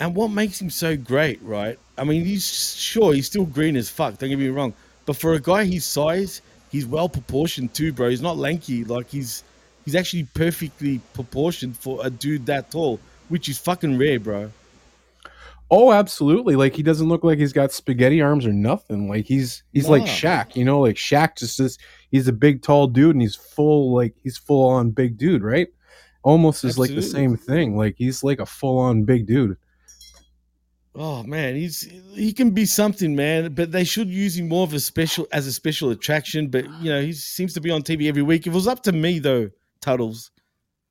[0.00, 1.76] And what makes him so great, right?
[1.96, 4.16] I mean, he's sure he's still green as fuck.
[4.18, 4.72] Don't get me wrong,
[5.06, 6.40] but for a guy his size,
[6.70, 8.08] he's well proportioned too, bro.
[8.10, 8.84] He's not lanky.
[8.84, 9.42] Like he's
[9.84, 14.52] he's actually perfectly proportioned for a dude that tall, which is fucking rare, bro.
[15.70, 16.56] Oh, absolutely.
[16.56, 19.08] Like he doesn't look like he's got spaghetti arms or nothing.
[19.08, 20.04] Like he's he's like.
[20.04, 21.78] Shaq, you know, like Shaq just is
[22.10, 25.68] he's a big tall dude and he's full like he's full on big dude, right?
[26.22, 27.76] Almost is like the same thing.
[27.76, 29.56] Like he's like a full on big dude.
[30.94, 33.54] Oh man, he's he can be something, man.
[33.54, 36.48] But they should use him more of a special as a special attraction.
[36.48, 38.46] But you know, he seems to be on TV every week.
[38.46, 39.50] If it was up to me, though,
[39.80, 40.30] Tuddles,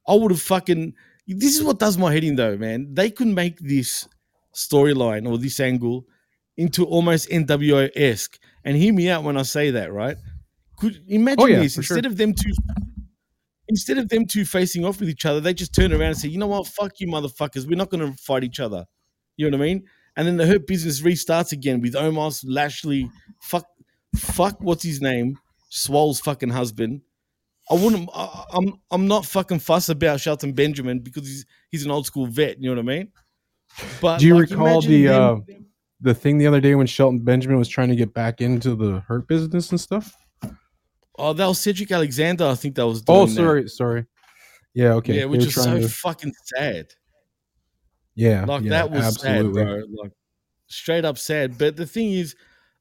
[0.07, 0.93] I would have fucking.
[1.27, 2.93] This is what does my head in, though, man.
[2.93, 4.07] They could make this
[4.57, 6.05] storyline or this angle
[6.57, 8.39] into almost NWO esque.
[8.65, 10.17] And hear me out when I say that, right?
[10.77, 11.97] Could imagine Oh, yeah, this for sure.
[11.97, 12.51] instead of them two.
[13.69, 16.29] Instead of them two facing off with each other, they just turn around and say,
[16.29, 16.67] "You know what?
[16.67, 17.67] Fuck you, motherfuckers.
[17.67, 18.85] We're not going to fight each other."
[19.35, 19.83] You know what I mean?
[20.15, 23.09] And then the Hurt Business restarts again with Omos, Lashley,
[23.41, 23.65] fuck,
[24.15, 25.37] fuck, what's his name?
[25.69, 27.01] Swole's fucking husband.
[27.69, 28.09] I wouldn't.
[28.15, 28.73] I, I'm.
[28.89, 32.57] I'm not fucking fuss about Shelton Benjamin because he's he's an old school vet.
[32.61, 33.11] You know what I mean?
[34.01, 35.35] But Do you like, recall the uh
[36.01, 38.99] the thing the other day when Shelton Benjamin was trying to get back into the
[39.07, 40.15] hurt business and stuff?
[41.19, 42.45] oh, that was Cedric Alexander.
[42.45, 43.01] I think that was.
[43.01, 43.33] Doing Oh, that.
[43.35, 44.05] sorry, sorry.
[44.75, 45.17] Yeah, okay.
[45.19, 46.87] Yeah, which is so to- fucking sad.
[48.15, 49.61] Yeah, Like yeah, that was absolutely.
[49.61, 49.83] sad, bro.
[50.03, 50.11] Like
[50.67, 51.57] straight up sad.
[51.57, 52.35] But the thing is,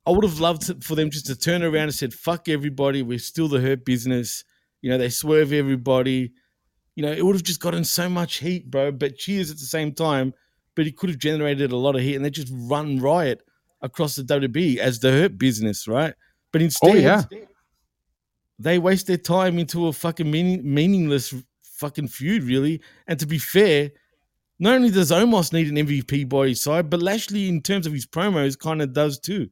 [0.07, 3.03] I would have loved to, for them just to turn around and said, "Fuck everybody.
[3.03, 4.45] We're still the hurt business."
[4.83, 6.33] You know, they swerve everybody.
[6.95, 8.93] You know, it would have just gotten so much heat, bro.
[8.93, 10.33] But cheers at the same time.
[10.77, 13.41] But he could have generated a lot of heat, and they just run riot
[13.83, 16.15] across the WWE as the hurt business, right?
[16.53, 17.25] But instead, Oh, yeah.
[18.59, 22.81] they waste their time into a fucking meaning, meaningless fucking feud, really.
[23.07, 23.91] And to be fair,
[24.59, 27.93] not only does Omos need an MVP by his side, but Lashley, in terms of
[27.93, 29.49] his promos, kind of does too.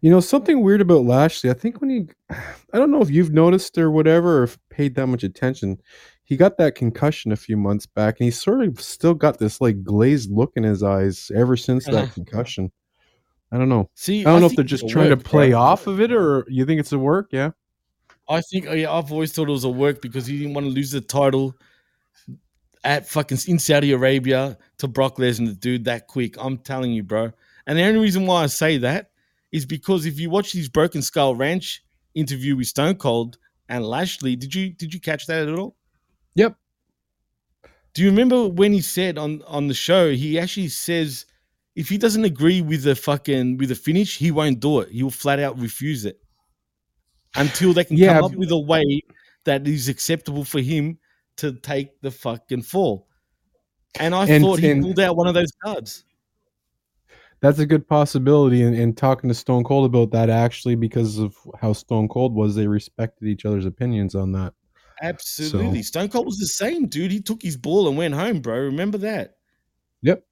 [0.00, 2.08] You know, something weird about Lashley, I think when he
[2.72, 5.78] I don't know if you've noticed or whatever or if paid that much attention.
[6.24, 9.60] He got that concussion a few months back and he sort of still got this
[9.60, 12.00] like glazed look in his eyes ever since Uh-huh.
[12.06, 12.72] that concussion.
[13.52, 13.90] I don't know.
[13.94, 15.60] See, I don't I know if they're just a trying to play bro.
[15.60, 17.50] off of it or you think it's a work, yeah.
[18.28, 20.66] I think, oh yeah, I've always thought it was a work because he didn't want
[20.66, 21.54] to lose the title
[22.84, 26.36] at fucking in Saudi Arabia to Brock Lesnar, dude, that quick.
[26.38, 27.32] I'm telling you, bro.
[27.66, 29.10] And the only reason why I say that
[29.52, 31.82] is because if you watch his Broken Skull Ranch
[32.14, 35.76] interview with Stone Cold and Lashley, did you did you catch that at all?
[36.34, 36.56] Yep.
[37.94, 40.10] Do you remember when he said on on the show?
[40.12, 41.26] He actually says
[41.76, 44.90] if he doesn't agree with the fucking with the finish, he won't do it.
[44.90, 46.20] He will flat out refuse it
[47.36, 49.00] until they can Yeah, come up with a way
[49.44, 50.98] that is acceptable for him
[51.36, 53.08] to take the fucking fall.
[54.00, 56.04] And I And- thought he and- pulled out one of those cards.
[57.40, 58.62] That's a good possibility.
[58.62, 62.54] And, and talking to Stone Cold about that actually because of how Stone Cold was,
[62.54, 64.54] they respected each other's opinions on that.
[65.02, 65.82] Absolutely.
[65.82, 67.10] Stone Cold was the same, dude.
[67.10, 68.58] He took his ball and went home, bro.
[68.58, 69.36] Remember that?
[70.02, 70.24] Yep.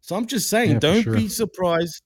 [0.00, 1.14] So I'm just saying, Yeah, don't sure.
[1.14, 2.02] be surprised.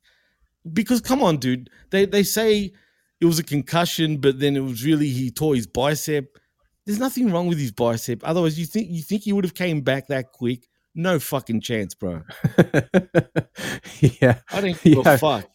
[0.72, 1.70] Because come on, dude.
[1.90, 2.72] They they say
[3.20, 6.38] it was a concussion, but then it was really he tore his bicep.
[6.86, 8.20] There's nothing wrong with his bicep.
[8.24, 10.66] Otherwise, you think you think he would have came back that quick?
[10.94, 12.22] No fucking chance, bro.
[14.00, 14.38] yeah.
[14.52, 15.48] I don't give a fuck.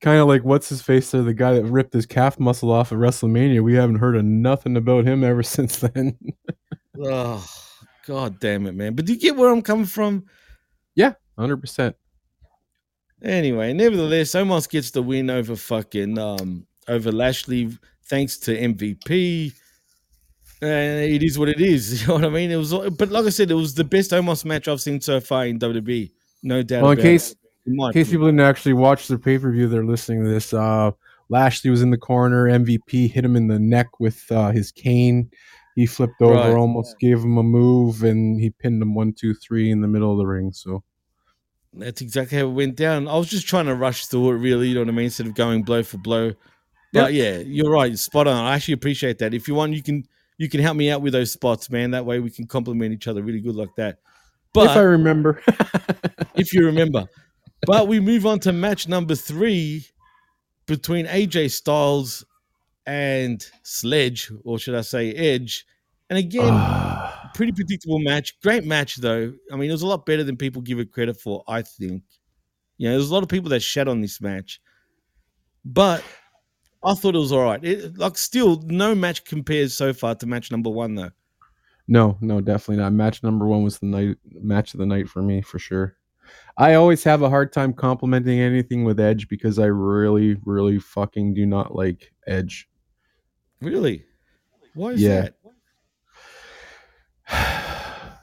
[0.00, 2.90] Kind of like what's his face there, the guy that ripped his calf muscle off
[2.90, 3.62] at WrestleMania.
[3.62, 6.16] We haven't heard of nothing about him ever since then.
[7.02, 7.46] Oh,
[8.06, 8.94] god damn it, man.
[8.94, 10.24] But do you get where I'm coming from?
[10.94, 11.96] yeah, hundred percent.
[13.22, 17.70] Anyway, nevertheless, Omos gets the win over fucking um over Lashley
[18.06, 19.52] thanks to MVP.
[20.62, 22.02] And it is what it is.
[22.02, 22.50] You know what I mean?
[22.50, 25.20] It was, but like I said, it was the best Omos match I've seen so
[25.20, 26.10] far in WWE.
[26.42, 26.82] No doubt.
[26.82, 27.38] Well, in about case it.
[27.66, 30.52] In case people didn't actually watch the pay per view, they're listening to this.
[30.52, 30.90] Uh,
[31.28, 32.46] Lashley was in the corner.
[32.46, 35.30] MVP hit him in the neck with uh, his cane.
[35.76, 36.54] He flipped over, Right.
[36.54, 40.10] almost gave him a move, and he pinned him one, two, three in the middle
[40.10, 40.52] of the ring.
[40.52, 40.82] So
[41.72, 43.06] That's exactly how it went down.
[43.06, 44.68] I was just trying to rush through it, really.
[44.68, 45.04] You know what I mean?
[45.04, 46.32] Instead of going blow for blow.
[46.92, 47.96] But yeah, you're right.
[47.96, 48.44] Spot on.
[48.44, 49.32] I actually appreciate that.
[49.32, 50.04] If you want, you can
[50.38, 51.92] you can help me out with those spots, man.
[51.92, 53.98] That way we can complement each other really good like that.
[54.52, 55.40] But if I remember,
[56.34, 57.04] if you remember.
[57.66, 59.86] But we move on to match number three
[60.66, 62.24] between AJ Styles
[62.86, 65.66] and Sledge, or should I say Edge.
[66.08, 67.30] And again, ah.
[67.34, 68.40] pretty predictable match.
[68.40, 69.32] Great match, though.
[69.52, 72.02] I mean, it was a lot better than people give it credit for, I think.
[72.78, 74.60] You know, there's a lot of people that shat on this match.
[75.64, 76.02] But
[76.82, 77.62] I thought it was all right.
[77.62, 81.10] It, like, still, no match compares so far to match number one, though.
[81.86, 82.92] no, no, definitely not.
[82.92, 85.96] Match number one was the night match of the night for me for sure.
[86.56, 91.34] I always have a hard time complimenting anything with Edge because I really, really fucking
[91.34, 92.68] do not like Edge.
[93.60, 94.04] Really?
[94.74, 95.22] Why is Yeah.
[95.22, 95.34] that?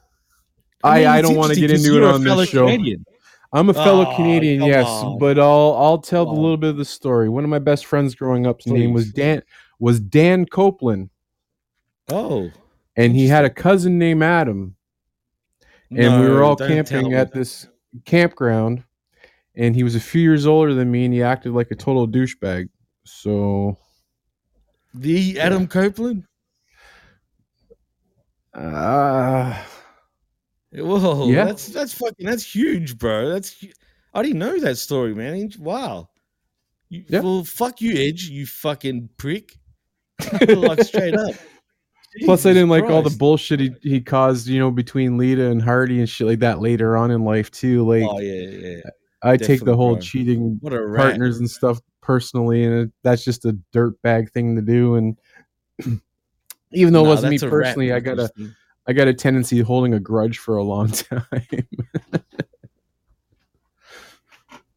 [0.83, 2.65] I, mean, I, don't want to get into it on this show.
[2.65, 3.03] Canadian.
[3.53, 5.17] I'm a fellow Oh, Canadian, yes, on.
[5.19, 7.29] but I'll I'll tell a little bit of the story.
[7.29, 9.41] One of my best friends growing up's name was Dan
[9.79, 11.09] was Dan Copeland,
[12.09, 12.51] Oh.
[12.97, 14.75] and he had a cousin named Adam,
[15.95, 17.67] and we were all camping at this
[18.05, 18.83] campground,
[19.55, 22.07] and he was a few years older than me, and he acted like a total
[22.07, 22.69] douchebag.
[23.05, 23.77] So,
[24.93, 26.25] The Adam Copeland?
[28.53, 29.63] uh,
[30.73, 31.45] Whoa, Yeah.
[31.45, 33.29] that's that's fucking that's huge, bro.
[33.29, 33.63] That's
[34.13, 35.49] I didn't know that story, man.
[35.59, 36.09] Wow.
[36.89, 37.21] You, Yeah.
[37.21, 39.57] Well, fuck you, Edge, you fucking prick.
[40.47, 41.35] like straight up.
[42.25, 45.61] Plus I didn't like all the bullshit he, he caused, you know, between Lita and
[45.61, 47.87] Hardy and shit like that later on in life too.
[47.87, 48.81] Like, Oh yeah, yeah.
[49.23, 50.01] I take the whole bro.
[50.01, 51.01] cheating What a rat.
[51.01, 54.95] partners and stuff personally, and it, that's just a dirtbag thing to do.
[54.95, 55.17] And
[56.71, 58.55] even though it wasn't me that's a rat, personally, I got a Justin.
[58.95, 61.21] Got a tendency of holding a grudge for a long time.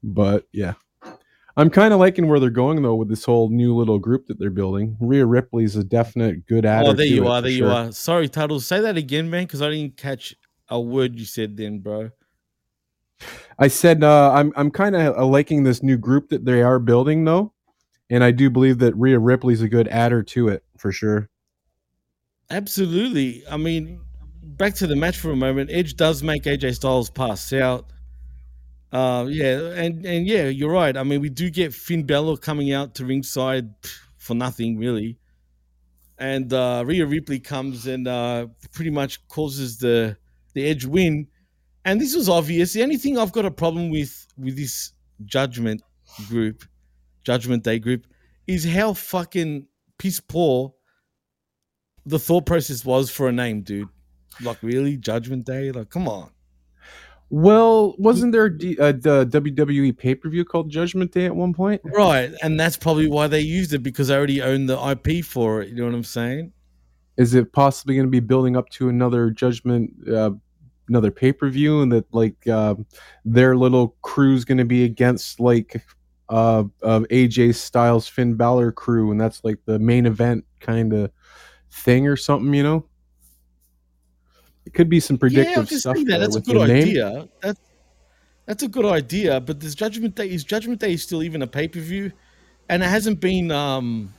[0.02, 0.74] but yeah,
[1.60, 4.38] I'm kind of liking where they're going though with this whole new little group that
[4.38, 4.96] they're building.
[4.98, 6.88] Rhea Ripley's a definite good adder.
[6.88, 7.70] Oh, there you are, there you sure.
[7.70, 7.92] are.
[7.92, 8.64] Sorry, Tuddles.
[8.64, 10.34] Say that again, man, because I didn't catch
[10.70, 12.12] a word you said then, bro.
[13.58, 17.26] I said uh, I'm I'm kind of liking this new group that they are building
[17.26, 17.52] though,
[18.08, 21.28] and I do believe that Rhea Ripley's a good adder to it for sure.
[22.48, 23.44] Absolutely.
[23.50, 24.00] I mean,
[24.42, 25.68] back to the match for a moment.
[25.70, 27.90] Edge does make AJ Styles pass out.
[28.92, 30.96] Uh, yeah, and and yeah, you're right.
[30.96, 33.68] I mean, we do get Finn Balor coming out to ringside
[34.18, 35.18] for nothing really,
[36.18, 40.16] and uh, Rhea Ripley comes and uh, pretty much causes the
[40.54, 41.28] the Edge win.
[41.84, 42.72] And this was obvious.
[42.72, 44.92] The only thing I've got a problem with with this
[45.24, 45.82] Judgment
[46.28, 46.64] group,
[47.24, 48.06] Judgment Day group,
[48.46, 49.66] is how fucking
[49.98, 50.74] piss poor
[52.06, 53.88] the thought process was for a name, dude.
[54.42, 55.70] Like, really, Judgment Day?
[55.70, 56.30] Like, come on.
[57.30, 61.54] Well, wasn't there a, uh, the WWE pay per view called Judgment Day at one
[61.54, 61.80] point?
[61.84, 65.62] Right, and that's probably why they used it because they already own the IP for
[65.62, 65.68] it.
[65.68, 66.52] You know what I'm saying?
[67.16, 70.32] Is it possibly going to be building up to another Judgment, uh,
[70.88, 72.74] another pay per view, and that like uh,
[73.24, 75.80] their little crew's going to be against like
[76.30, 81.12] uh, of AJ Styles Finn Balor crew, and that's like the main event kind of
[81.70, 82.86] thing or something, you know?
[84.70, 85.96] It could be some predictive yeah, stuff.
[85.96, 86.18] that.
[86.20, 86.82] That's a good name.
[86.82, 87.28] idea.
[87.40, 87.60] That's
[88.46, 89.40] that's a good idea.
[89.40, 92.12] But this Judgment Day is Judgment Day is still even a pay per view,
[92.68, 94.14] and it hasn't been um.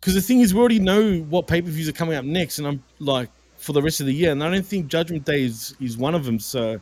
[0.00, 2.58] Because the thing is, we already know what pay per views are coming up next,
[2.58, 5.44] and I'm like for the rest of the year, and I don't think Judgment Day
[5.44, 6.40] is is one of them.
[6.40, 6.80] So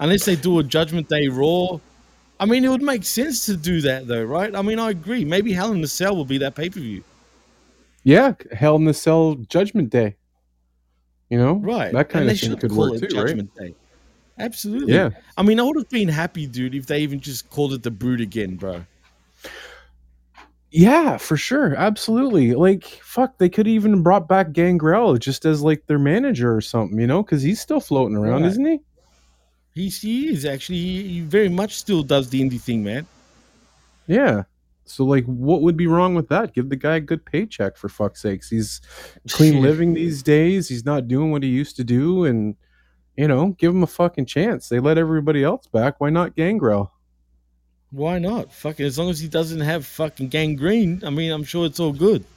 [0.00, 1.78] unless they do a Judgment Day Raw,
[2.40, 4.52] I mean, it would make sense to do that though, right?
[4.56, 5.24] I mean, I agree.
[5.24, 7.04] Maybe Hell in the Cell will be that pay per view.
[8.02, 10.16] Yeah, Hell in the Cell Judgment Day.
[11.30, 11.92] You know, Right.
[11.92, 13.54] That kind and of thing could work too, right?
[13.54, 13.74] Day.
[14.38, 14.92] Absolutely.
[14.94, 15.10] Yeah.
[15.36, 17.90] I mean, I would have been happy, dude, if they even just called it the
[17.90, 18.84] Brood again, bro.
[20.72, 22.54] Yeah, for sure, absolutely.
[22.54, 26.98] Like, fuck, they could even brought back Gangrel just as like their manager or something,
[26.98, 28.50] you know, because he's still floating around, Right.
[28.52, 28.80] isn't he?
[29.74, 33.06] He's, he is actually, he, he very much still does the indie thing, man.
[34.06, 34.44] Yeah.
[34.84, 36.52] So, like, what would be wrong with that?
[36.52, 38.50] Give the guy a good paycheck for fuck's sakes.
[38.50, 38.80] He's
[39.30, 40.68] clean living these days.
[40.68, 42.56] He's not doing what he used to do, and
[43.16, 44.68] you know, give him a fucking chance.
[44.68, 46.00] They let everybody else back.
[46.00, 46.92] Why not Gangrel?
[47.92, 48.52] Why not?
[48.52, 51.92] Fucking, as long as he doesn't have fucking gangrene, I mean, I'm sure it's all
[51.92, 52.24] good.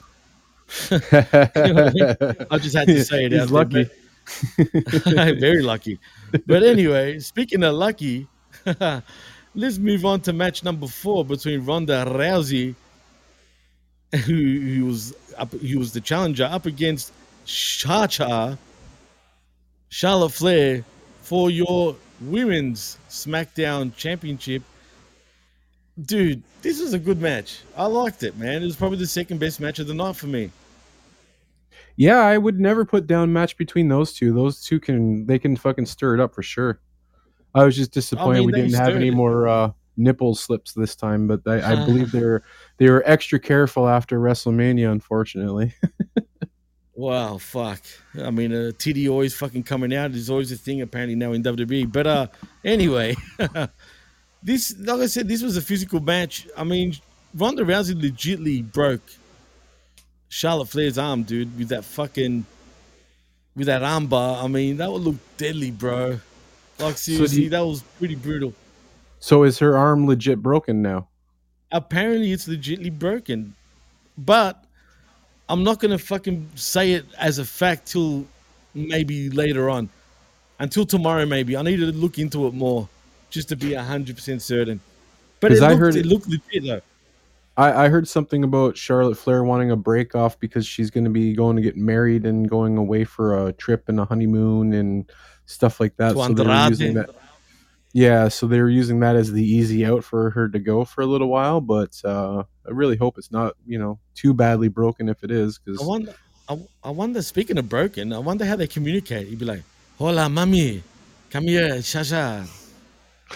[0.91, 2.36] You know I mean?
[2.50, 3.89] I just had to say it He's lucky.
[4.58, 5.36] there.
[5.36, 6.00] Very lucky.
[6.48, 8.28] But anyway, speaking of lucky,
[9.56, 12.76] let's move on to match number four between Ronda Rousey,
[14.12, 17.12] who, who was up, was the challenger, up against
[17.45, 18.58] Cha
[19.89, 20.84] Charlotte Flair
[21.22, 24.64] for your women's SmackDown Championship.
[26.01, 27.62] Dude, this was a good match.
[27.78, 28.64] I liked it, man.
[28.64, 30.49] It was probably the second best match of the night for me.
[31.95, 34.34] Yeah, I would never put down match between those two.
[34.34, 36.80] Those two can they can fucking stir it up for sure.
[37.56, 41.28] I was just disappointed mean, we didn't have any more uh, nipple slips this time,
[41.28, 42.43] but I, I believe they were
[42.78, 45.74] they were extra careful after WrestleMania, unfortunately.
[46.95, 47.82] Wow, fuck.
[48.22, 51.41] I mean, uh, TD always fucking coming out is always a thing apparently now in
[51.41, 51.91] WWE.
[51.91, 52.28] But uh,
[52.64, 53.16] anyway,
[54.43, 56.47] this, like I said, this was a physical match.
[56.56, 56.93] I mean,
[57.34, 59.01] Ronda Rousey legitly broke
[60.30, 62.45] Charlotte Flair's arm, dude, with that fucking,
[63.56, 64.43] with that armbar.
[64.43, 66.20] I mean, that would look deadly, bro.
[66.80, 68.53] Like seriously, you- that was pretty brutal.
[69.19, 71.07] so is her arm legit broken now?
[71.71, 73.55] apparently it's legitly broken.
[74.15, 74.63] But
[75.49, 78.26] I'm not gonna fucking say it as a fact till
[78.76, 79.89] maybe later on.
[80.59, 81.57] Until tomorrow, maybe.
[81.57, 82.88] I need to look into it more
[83.32, 84.80] just to be hundred percent certain.
[85.39, 86.82] But it I looked, heard it it- looked legit though.
[87.56, 91.10] I, I heard something about Charlotte Flair wanting a break off because she's going to
[91.10, 95.12] be going to get married and going away for a trip and a honeymoon and
[95.45, 96.16] stuff like that.
[96.16, 97.10] So they were using that.
[97.95, 101.01] Yeah, so they were using that as the easy out for her to go for
[101.01, 105.08] a little while, but uh, I really hope it's not, you know, too badly broken
[105.10, 106.16] if it is, because I wonder.
[106.49, 107.22] I, I wonder.
[107.22, 109.28] Speaking of broken, I wonder how they communicate.
[109.28, 109.62] He'd be like,
[109.99, 110.82] "Hola, mami,
[111.30, 112.62] come here, Shasha."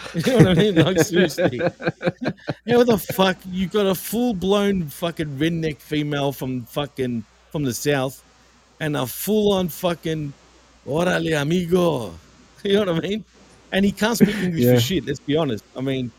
[0.14, 0.76] You know what I mean?
[0.76, 1.60] Like seriously.
[2.66, 3.38] what the fuck?
[3.52, 8.24] You got a full blown fucking redneck female from fucking from the south,
[8.80, 10.34] and a full on fucking
[10.88, 12.14] orale amigo.
[12.64, 13.24] You know what I mean?
[13.72, 14.74] And he can't speak English Yeah.
[14.76, 15.06] for shit.
[15.06, 15.64] Let's be honest.
[15.76, 16.12] I mean,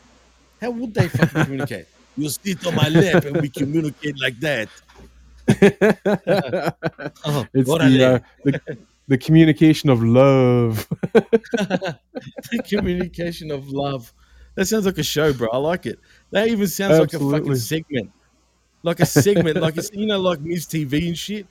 [0.62, 1.86] how would they fucking communicate?
[2.16, 4.68] You sit on my lap and we communicate like that.
[7.24, 10.88] Oh, it's the, uh, the the communication of love.
[11.12, 11.98] the
[12.68, 14.12] communication of love.
[14.54, 15.48] That sounds like a show, bro.
[15.52, 15.98] I like it.
[16.30, 18.10] That even sounds like a fucking segment.
[18.82, 21.46] Like a segment, like it's you know, like Miss TV and shit.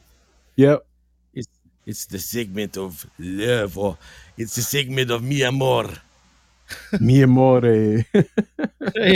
[0.56, 0.86] yep.
[1.34, 1.48] It's
[1.86, 3.98] it's the segment of love, or
[4.38, 5.90] it's the segment of mi amor.
[7.00, 7.66] Mi amore.
[7.66, 8.06] You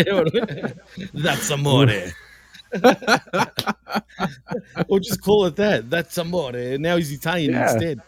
[0.05, 0.73] know what I mean?
[1.13, 1.87] That's amore.
[4.87, 5.89] or just call it that.
[5.89, 6.51] That's amore.
[6.53, 7.71] Now he's Italian Yeah.
[7.73, 8.01] instead.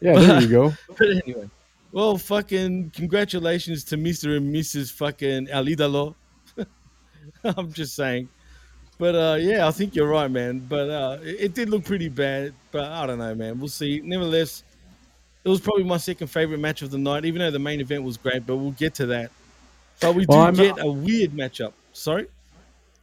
[0.00, 0.72] Yeah, there you go.
[0.98, 1.50] But anyway,
[1.92, 4.36] well, fucking congratulations to Mr.
[4.36, 4.92] and Mrs.
[4.92, 6.14] fucking El Idolo.
[7.44, 8.28] I'm just saying.
[8.98, 10.58] But uh, yeah, I think you're right, man.
[10.68, 12.52] But uh, it, it did look pretty bad.
[12.72, 13.58] But I don't know, man.
[13.58, 14.00] We'll see.
[14.04, 14.64] Nevertheless,
[15.44, 18.02] it was probably my second favorite match of the night, even though the main event
[18.02, 18.44] was great.
[18.46, 19.30] But we'll get to that.
[20.00, 21.72] But we do I'm- get a weird matchup.
[21.92, 22.26] Sorry.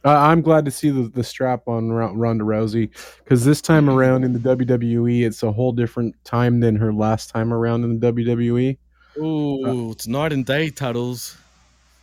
[0.06, 2.90] Uh, I'm glad to see the, the strap on Ro- Ronda Rousey
[3.24, 7.30] because this time around in the WWE, it's a whole different time than her last
[7.30, 8.78] time around in the WWE.
[9.18, 11.36] Ooh, it's night and day, Tuddles.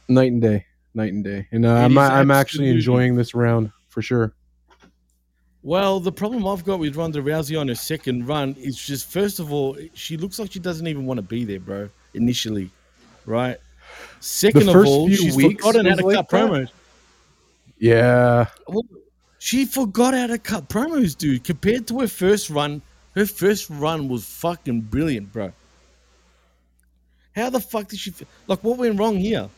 [0.09, 4.01] Night and day, night and day, and uh, I'm I'm actually enjoying this round for
[4.01, 4.33] sure.
[5.61, 9.39] Well, the problem I've got with Ronda Rousey on her second run is just first
[9.39, 11.87] of all, she looks like she doesn't even want to be there, bro.
[12.15, 12.69] Initially,
[13.25, 13.57] right?
[14.19, 16.69] Second of all, she's forgotten how to cut promos.
[17.83, 18.85] Yeah, Well,
[19.39, 21.43] she forgot how to cut promos, dude.
[21.43, 22.81] Compared to her first run,
[23.13, 25.51] her first run was fucking brilliant, bro.
[27.35, 28.13] How the fuck did she
[28.47, 28.63] like?
[28.63, 29.49] What went wrong here?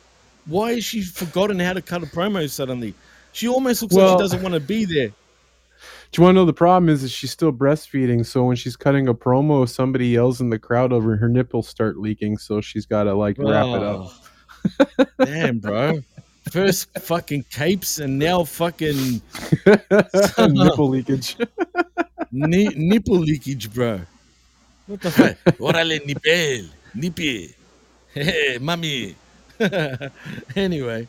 [0.48, 2.96] Why is she forgotten how to cut a promo suddenly?
[3.32, 5.10] She almost looks like she doesn't want to be there.
[5.10, 8.76] Do you want to know the problem is, is she's still breastfeeding, so when she's
[8.76, 12.88] cutting a promo, somebody yells in the crowd over her nipples start leaking, so she's
[12.88, 14.10] got to like wrap it up.
[14.10, 15.06] Oh.
[15.24, 16.02] Damn, bro.
[16.52, 19.22] First fucking capes and now fucking
[20.38, 21.36] Nipple leakage.
[22.32, 24.02] ni- nipple leakage, bro.
[24.88, 25.38] What the fuck?
[25.60, 27.54] Orale nipel, nipi.
[28.16, 29.14] Hey, mami.
[30.56, 31.06] anyway,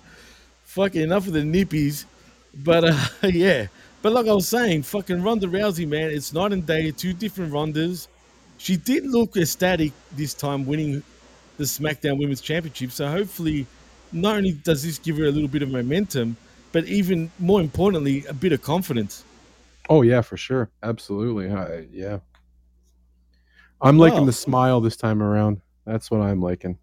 [0.64, 2.04] fucking enough of the nippies.
[2.64, 2.96] But uh,
[3.28, 3.68] yeah,
[4.02, 6.90] but like I was saying, fucking Ronda Rousey, man, it's night and day.
[6.90, 8.08] Two different Rondas.
[8.58, 11.02] She did look ecstatic this time, winning
[11.58, 12.90] the SmackDown Women's Championship.
[12.90, 13.66] So hopefully,
[14.16, 16.36] not only does this give her a little bit of momentum,
[16.72, 19.24] but even more importantly, a bit of confidence.
[19.88, 21.50] Oh yeah, for sure, absolutely.
[21.50, 22.18] I, yeah,
[23.80, 25.60] I'm liking the smile this time around.
[25.84, 26.78] That's what I'm liking.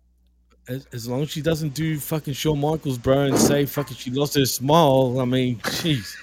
[0.69, 4.11] As, as long as she doesn't do fucking Shawn Michaels, bro, and say fucking she
[4.11, 5.19] lost her smile.
[5.19, 6.15] I mean, jeez.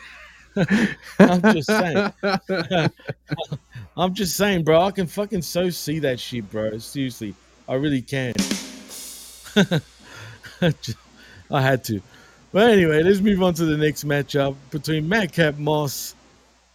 [1.18, 2.12] I'm just saying.
[3.96, 4.80] I'm just saying, bro.
[4.82, 6.78] I can fucking so see that shit, bro.
[6.78, 7.34] Seriously,
[7.68, 8.32] I really can.
[11.50, 12.00] I had to.
[12.52, 16.14] But anyway, let's move on to the next matchup between Madcap Moss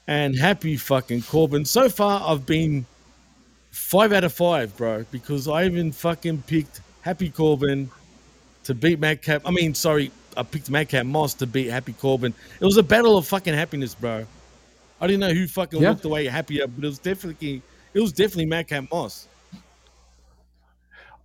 [0.07, 1.65] and Happy fucking Corbin.
[1.65, 2.85] So far, I've been
[3.71, 7.89] five out of five, bro, because I even fucking picked Happy Corbin
[8.63, 9.41] to beat Madcap.
[9.45, 12.33] I mean, sorry, I picked Madcap Moss to beat Happy Corbin.
[12.59, 14.25] It was a battle of fucking happiness, bro.
[15.01, 15.89] I didn't know who fucking Yeah.
[15.89, 17.61] looked away happier, but it was definitely
[17.93, 19.27] it was definitely Madcap Moss.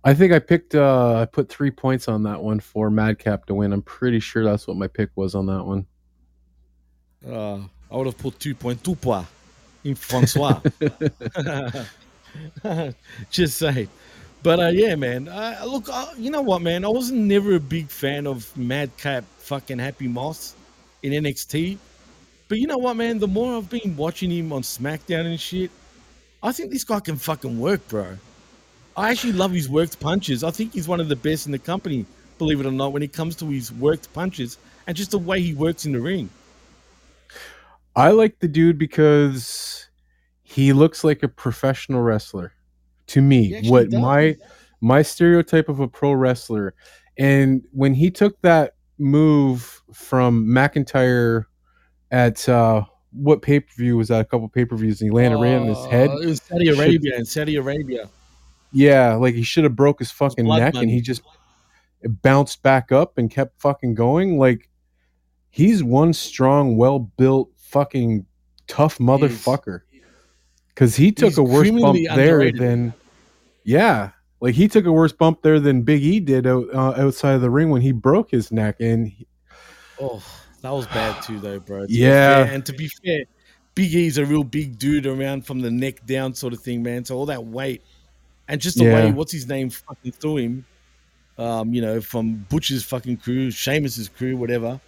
[0.03, 0.75] I think I picked.
[0.75, 3.73] uh I put three points on that one for Madcap to win.
[3.73, 5.85] I'm pretty sure that's what my pick was on that one.
[7.27, 7.59] Uh,
[7.91, 9.29] I would have put two point two points
[9.83, 10.59] in Francois.
[13.29, 13.87] Just say.
[14.43, 15.27] But uh, yeah, man.
[15.27, 16.83] Uh, look, uh, you know what, man?
[16.83, 20.55] I was never a big fan of Madcap fucking Happy Moss
[21.03, 21.77] in NXT.
[22.47, 23.19] But you know what, man?
[23.19, 25.69] The more I've been watching him on SmackDown and shit,
[26.41, 28.17] I think this guy can fucking work, bro.
[28.95, 30.43] I actually love his worked punches.
[30.43, 32.05] I think he's one of the best in the company,
[32.37, 35.41] believe it or not, when it comes to his worked punches and just the way
[35.41, 36.29] he works in the ring.
[37.95, 39.87] I like the dude because
[40.43, 42.53] he looks like a professional wrestler
[43.07, 43.61] to me.
[43.69, 43.99] What does.
[44.01, 44.35] my
[44.81, 46.73] my stereotype of a pro wrestler,
[47.17, 51.45] and when he took that move from McIntyre
[52.11, 54.21] at uh, what pay per view was that?
[54.21, 56.09] A couple pay per views, and he landed right on his head.
[56.09, 58.09] Uh, It was Saudi Should- Arabia and Saudi Arabia.
[58.71, 61.21] Yeah, like he should have broke his fucking blood neck, and he just
[62.21, 64.37] bounced back up and kept fucking going.
[64.39, 64.69] Like
[65.49, 68.25] he's one strong, well built, fucking
[68.67, 69.81] tough motherfucker.
[70.69, 72.93] Because he took he's a worse bump criminally there than,
[73.65, 77.33] yeah, like he took a worse bump there than Big E did out, uh, outside
[77.33, 78.77] of the ring when he broke his neck.
[78.79, 79.27] And he-
[79.99, 80.23] Oh,
[80.61, 81.85] that was bad too, though, bro.
[81.85, 82.45] To Yeah.
[82.45, 83.25] fair- and to be fair,
[83.75, 87.03] Big E's a real big dude around from the neck down, sort of thing, man.
[87.05, 87.83] So all that weight
[88.51, 90.65] and just the way what's his name fucking threw him,
[91.39, 94.79] um, you know, from Butcher's fucking crew, Sheamus's crew, whatever.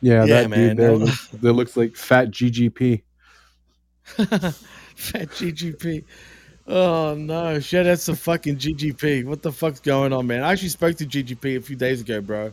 [0.00, 3.02] yeah, Yeah, that man, dude there that- looks, that looks like fat GGP.
[4.16, 6.04] Fat GGP.
[6.66, 7.58] Oh no!
[7.60, 7.84] shit!
[7.84, 9.24] That's to fucking GGP.
[9.24, 10.42] What the fuck's going on, man?
[10.42, 12.52] I actually spoke to GGP a few days ago, bro.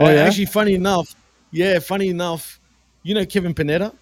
[0.00, 0.22] Oh, yeah?
[0.24, 1.14] Actually, funny enough,
[1.52, 2.58] yeah, funny enough,
[3.02, 3.94] you know Kevin Panetta.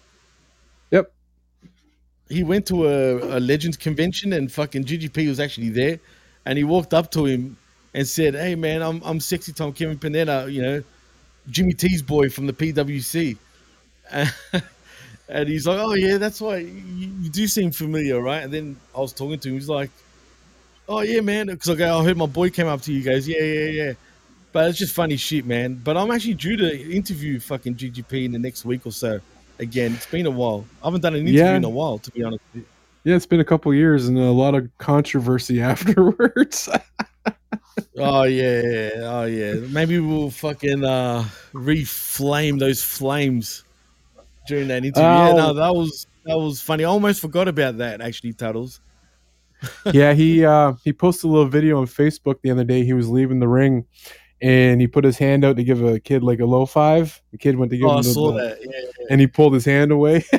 [2.33, 5.99] He went to a, a Legends convention and fucking GGP was actually there,
[6.45, 7.57] and he walked up to him
[7.93, 10.83] and said, "Hey man, I'm I'm sexy Tom Kevin Panetta, you know,
[11.49, 13.37] Jimmy T's boy from the PWC."
[15.29, 18.99] And he's like, "Oh yeah, that's why you, do seem familiar, right?" And then I
[18.99, 19.55] was talking to him.
[19.55, 19.89] He's like,
[20.87, 23.27] "Oh yeah, man," because I go, "I heard my boy came up to you guys."
[23.27, 23.93] Yeah, yeah, yeah.
[24.51, 25.81] But it's just funny shit, man.
[25.83, 29.21] But I'm actually due to interview fucking GGP in the next week or so.
[29.59, 30.65] Again, it's been a while.
[30.81, 31.55] I haven't done an interview Yeah.
[31.55, 32.41] in a while, to be honest.
[33.03, 36.69] Yeah, it's been a couple years and a lot of controversy afterwards.
[37.97, 39.53] Oh yeah, oh yeah.
[39.69, 41.23] Maybe we'll fucking uh
[41.53, 43.63] reflame those flames
[44.47, 45.03] during that interview.
[45.03, 45.37] Yeah, Oh.
[45.37, 46.83] no, that was that was funny.
[46.85, 48.79] I almost forgot about that actually, Tuddles.
[49.93, 52.83] yeah, he uh he posted a little video on Facebook the other day.
[52.83, 53.85] He was leaving the ring
[54.43, 57.19] and he put his hand out to give a kid like a low five.
[57.31, 58.57] The kid went to give Oh, him I saw the- that.
[58.61, 59.05] Yeah, yeah.
[59.09, 60.25] and he pulled his hand away.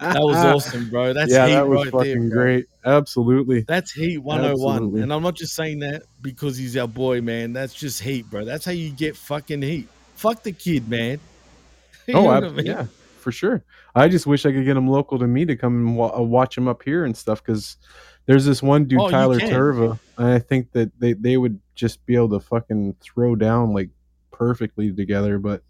[0.00, 1.12] That was awesome, bro.
[1.12, 2.38] That's yeah, heat that was right there, fucking bro.
[2.42, 2.66] great.
[2.84, 3.62] Absolutely.
[3.68, 4.72] That's heat 101.
[4.74, 5.02] Absolutely.
[5.02, 7.52] And I'm not just saying that because he's our boy, man.
[7.52, 8.44] That's just heat, bro.
[8.44, 9.88] That's how you get fucking heat.
[10.14, 11.20] Fuck the kid, man.
[12.06, 12.64] You oh, what I mean?
[12.64, 12.86] yeah,
[13.18, 13.62] for sure.
[13.94, 16.22] I just wish I could get him local to me to come and wa- uh,
[16.22, 17.76] watch him up here and stuff because
[18.24, 19.38] there's this one dude, Oh, Tyler.
[19.38, 23.72] Turva, and I think that they, they would just be able to fucking throw down
[23.72, 23.88] like
[24.32, 25.62] perfectly together, but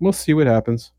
[0.00, 0.92] we'll see what happens.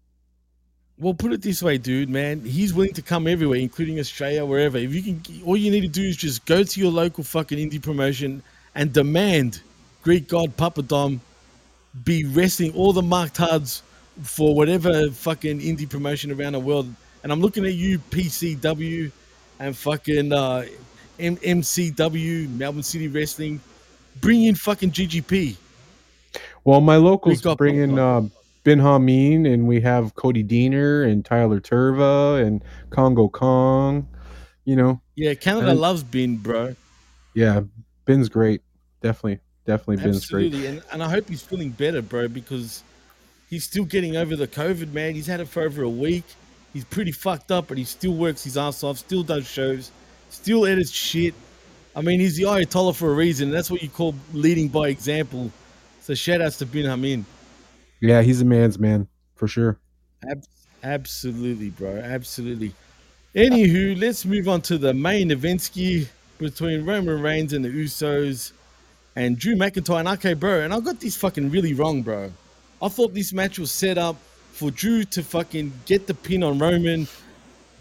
[0.99, 2.41] Well, put it this way, dude, man.
[2.41, 4.77] He's willing to come everywhere, including Australia, wherever.
[4.77, 7.57] If you can, all you need to do is just go to your local fucking
[7.57, 8.41] indie promotion
[8.75, 9.61] and demand
[10.03, 11.19] Greek God Papa Dom
[12.03, 13.81] be wrestling all the marked hards
[14.23, 16.91] for whatever fucking indie promotion around the world.
[17.23, 19.11] And I'm looking at you, PCW,
[19.59, 20.65] and fucking uh,
[21.19, 23.59] M- MCW, Melbourne City Wrestling.
[24.21, 25.55] Bring in fucking GGP.
[26.63, 28.21] Well, my locals God bring in uh,
[28.63, 34.07] Ben Hamin, and we have Cody Diener and Tyler Turva and Kongo Kong.
[34.65, 36.75] You know, Yeah, Canada And- loves Ben, bro.
[37.33, 37.61] yeah,
[38.05, 38.61] Ben's great.
[39.01, 40.47] Definitely, definitely Ben's great.
[40.47, 42.83] Absolutely, and, and I hope he's feeling better, bro, because
[43.49, 45.13] he's still getting over the COVID, man.
[45.15, 46.25] He's had it for over a week.
[46.73, 49.89] He's pretty fucked up, but he still works his ass off, still does shows,
[50.29, 51.33] still edits shit.
[51.97, 53.49] I mean, he's the Ayatollah for a reason.
[53.49, 55.51] That's what you call leading by example.
[56.01, 57.25] So shout outs to Ben Hamin.
[58.01, 59.79] Yeah, he's a man's man for sure.
[60.29, 60.43] Ab-
[60.83, 61.97] Absolutely, bro.
[61.97, 62.71] Absolutely.
[63.35, 68.51] Anywho, let's move on to the main event ski between Roman Reigns and the Usos
[69.15, 70.61] and Drew McIntyre and RK Bro.
[70.61, 72.31] And I got this fucking really wrong, bro.
[72.79, 74.17] I thought this match was set up
[74.51, 77.07] for Drew to fucking get the pin on Roman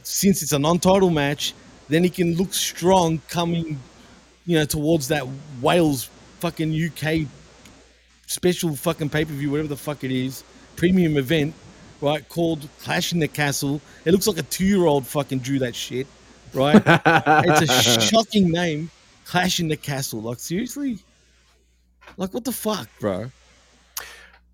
[0.04, 1.52] since it's a non-title match.
[1.88, 3.78] Then he can look strong coming,
[4.46, 5.26] you know, towards that
[5.60, 6.08] Wales
[6.40, 7.28] fucking UK
[8.26, 10.44] special fucking pay-per-view, whatever the fuck it is,
[10.76, 11.54] premium event,
[12.00, 12.28] right?
[12.28, 13.80] Called Clash in the Castle.
[14.04, 16.06] It looks like a two-year-old fucking drew that shit,
[16.52, 16.82] right?
[16.86, 18.90] it's a shocking name,
[19.24, 20.20] Clash in the Castle.
[20.20, 20.98] Like seriously,
[22.16, 23.30] like what the fuck, bro?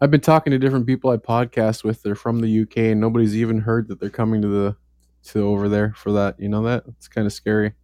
[0.01, 2.03] I've been talking to different people I podcast with.
[2.03, 4.76] They're from the UK, and nobody's even heard that they're coming to the
[5.24, 6.40] to over there for that.
[6.40, 6.84] You know that?
[6.88, 7.74] It's kind of scary.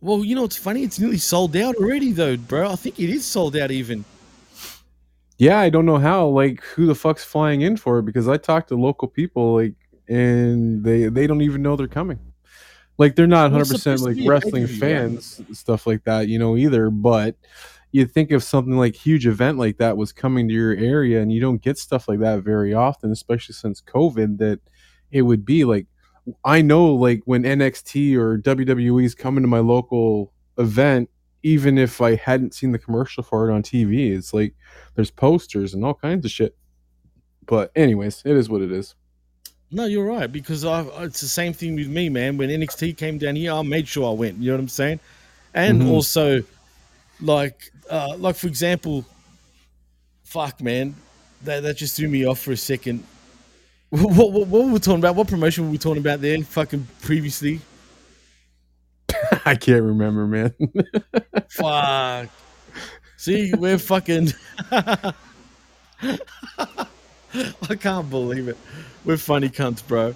[0.00, 0.84] Well, you know what's funny?
[0.84, 2.70] It's nearly sold out already, though, bro.
[2.70, 4.04] I think it is sold out even.
[5.38, 6.26] Yeah, I don't know how.
[6.26, 8.04] Like, who the fuck's flying in for it?
[8.04, 9.74] Because I talked to local people, like,
[10.08, 12.18] and they they don't even know they're coming.
[12.96, 16.90] Like, they're not one hundred percent like wrestling fans, stuff like that, you know, either.
[16.90, 17.36] But
[17.90, 21.32] you think of something like huge event like that was coming to your area, and
[21.32, 24.38] you don't get stuff like that very often, especially since COVID.
[24.38, 24.60] That
[25.10, 25.86] it would be like
[26.44, 31.08] I know like when NXT or WWE is coming to my local event,
[31.42, 34.54] even if I hadn't seen the commercial for it on TV, it's like
[34.94, 36.56] there's posters and all kinds of shit.
[37.46, 38.94] But anyways, it is what it is.
[39.70, 42.36] No, you're right because I, it's the same thing with me, man.
[42.38, 44.38] When NXT came down here, I made sure I went.
[44.38, 45.00] You know what I'm saying?
[45.54, 45.90] And Mhm.
[45.90, 46.42] also,
[47.20, 49.04] like, uh, like for example,
[50.24, 50.94] fuck, man,
[51.44, 53.04] that that just threw me off for a second.
[53.90, 55.16] What, what, what were we talking about?
[55.16, 56.38] What promotion were we talking about there?
[56.42, 57.60] Fucking previously.
[59.46, 60.54] I can't remember, man.
[61.48, 62.28] Fuck.
[63.16, 64.28] See, we're fucking.
[64.70, 65.14] I
[67.80, 68.58] can't believe it.
[69.04, 70.14] We're funny cunts, bro.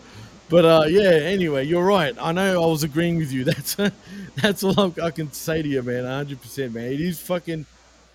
[0.50, 1.10] But uh, yeah.
[1.10, 2.14] Anyway, you're right.
[2.20, 3.44] I know I was agreeing with you.
[3.52, 3.76] That's
[4.36, 6.04] that's all I, I can say to you, man.
[6.04, 6.92] 100, percent man.
[6.92, 7.66] It is fucking.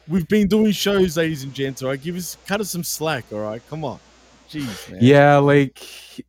[0.07, 1.83] We've been doing shows, ladies and gents.
[1.83, 3.25] All right, give us cut us some slack.
[3.31, 3.99] All right, come on.
[4.49, 4.99] Jeez, man.
[5.01, 5.81] yeah, like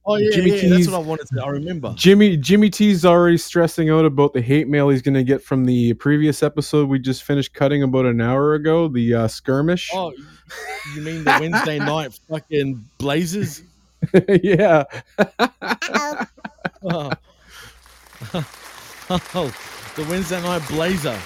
[0.07, 0.69] Oh yeah, Jimmy yeah.
[0.71, 1.45] That's what I wanted to.
[1.45, 1.93] I remember.
[1.97, 5.95] Jimmy Jimmy T's already stressing out about the hate mail he's gonna get from the
[5.95, 9.91] previous episode we just finished cutting about an hour ago, the uh, skirmish.
[9.95, 10.13] Oh,
[10.95, 13.63] you mean the Wednesday night fucking blazers?
[14.43, 14.85] yeah.
[16.83, 17.11] oh.
[19.11, 19.55] Oh,
[19.97, 21.19] the Wednesday night blazer.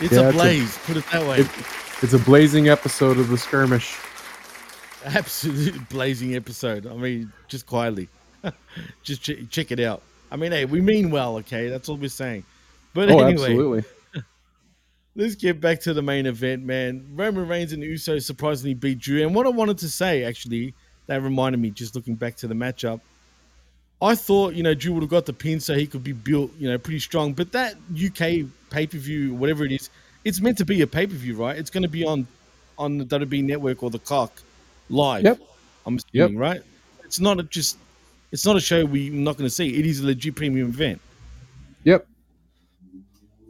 [0.00, 1.40] It's Yeah, a it's a- blaze, put it that way.
[1.40, 1.50] It-
[2.02, 3.96] it's a blazing episode of the skirmish.
[5.06, 6.86] Absolute blazing episode.
[6.86, 8.08] I mean, just quietly.
[9.02, 10.02] just ch- check it out.
[10.30, 11.68] I mean, hey, we mean well, okay?
[11.68, 12.44] That's all we're saying.
[12.94, 13.84] But oh, anyway, absolutely.
[15.16, 17.04] let's get back to the main event, man.
[17.14, 19.22] Roman Reigns and Uso surprisingly beat Drew.
[19.22, 20.72] And what I wanted to say, actually,
[21.06, 23.00] that reminded me, just looking back to the matchup,
[24.00, 26.52] I thought, you know, Drew would have got the pin so he could be built,
[26.58, 27.32] you know, pretty strong.
[27.32, 29.90] But that UK pay per view, whatever it is,
[30.24, 31.56] it's meant to be a pay per view, right?
[31.56, 32.26] It's going to be on
[32.78, 34.42] on the WWE Network or the Cock
[34.92, 35.24] live.
[35.24, 35.40] Yep.
[35.86, 36.62] I'm assuming, right?
[37.04, 37.78] It's not a just.
[38.30, 39.78] It's not a show we're not going to see.
[39.78, 41.00] It is a legit premium event.
[41.84, 42.06] Yep.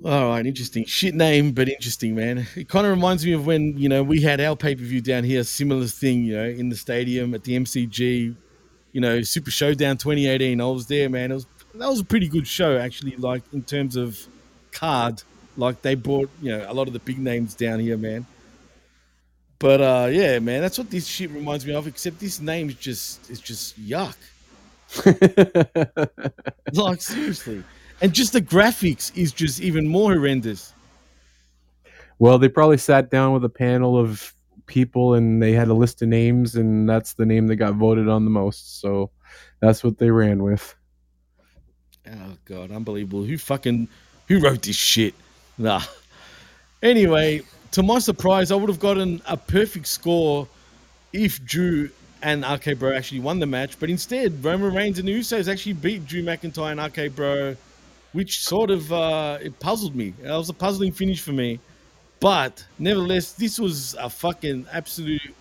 [0.05, 0.84] All right, interesting.
[0.84, 2.45] Shit name, but interesting, man.
[2.57, 5.01] It kind of reminds me of when you know we had our pay per view
[5.01, 8.34] down here, similar thing, you know, in the stadium at the MCG,
[8.93, 10.61] you know, Super Showdown 2018.
[10.61, 11.30] I was there, man.
[11.30, 13.14] It was that was a pretty good show, actually.
[13.16, 14.18] Like in terms of
[14.72, 15.22] card,
[15.57, 18.26] like they brought you know a lot of the big names down here, man.
[19.63, 21.87] But uh yeah, man, that's what this shit reminds me of.
[21.87, 24.17] Except this name's just it's just yuck.
[26.73, 27.63] like seriously,
[28.01, 30.75] and just the graphics is just even more horrendous.
[32.19, 34.35] Well, they probably sat down with a panel of
[34.67, 38.09] people and they had a list of names, and that's the name that got voted
[38.09, 38.81] on the most.
[38.81, 39.13] So
[39.61, 40.75] that's what they ran with.
[42.09, 43.23] Oh god, unbelievable!
[43.23, 43.87] Who fucking
[44.27, 45.15] who wrote this shit?
[45.57, 45.83] Nah.
[46.83, 47.43] Anyway,
[47.73, 50.47] to my surprise, I would have gotten a perfect score
[51.12, 51.91] if Drew
[52.23, 55.73] and RK Bro actually won the match, but instead Roman Reigns and the Usos actually
[55.73, 57.57] beat Drew McIntyre and RK Bro,
[58.12, 60.14] which sort of uh, it puzzled me.
[60.23, 61.59] It was a puzzling finish for me,
[62.20, 65.35] but nevertheless, this was a fucking absolute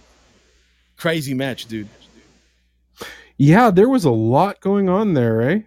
[0.98, 1.90] crazy match, dude.
[3.38, 5.62] Yeah, there was a lot going on there, eh?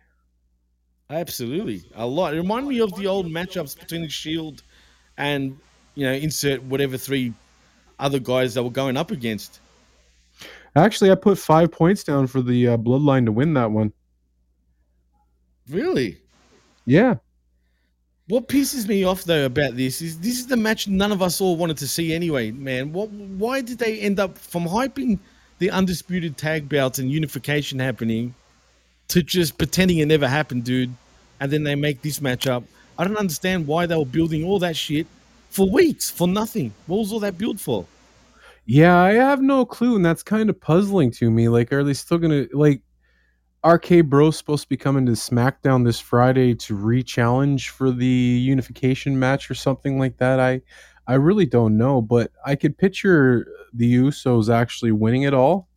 [1.11, 2.35] Absolutely, a lot.
[2.35, 4.63] It reminded me of the old matchups between the Shield
[5.19, 5.59] and
[5.95, 7.33] you know insert whatever three
[7.99, 9.61] other guys that were going up against.
[10.77, 13.93] Actually, I put five points down for the uh, Bloodline to win that one.
[15.69, 16.19] Really,
[16.85, 17.15] Yeah.
[18.29, 21.41] what pisses me off though about this is this is the match none of us
[21.41, 22.51] all wanted to see anyway.
[22.51, 23.09] Man, what?
[23.11, 25.19] Why did they end up from hyping
[25.59, 28.35] the undisputed tag belts and unification happening
[29.09, 30.93] to just pretending it never happened, dude.
[31.41, 32.65] And then they make this matchup.
[32.99, 35.07] I don't understand why they were building all that shit
[35.55, 36.73] for weeks for nothing.
[36.87, 37.87] What was all that build for?
[38.67, 41.49] Yeah, I have no clue, and that's kind of puzzling to me.
[41.49, 42.83] Like, are they still gonna like?
[43.65, 49.19] RK Bro's supposed to be coming to SmackDown this Friday to re-challenge for the unification
[49.19, 50.39] match or something like that.
[50.39, 50.61] I,
[51.07, 55.71] I really don't know, but I could picture the Usos actually winning it all,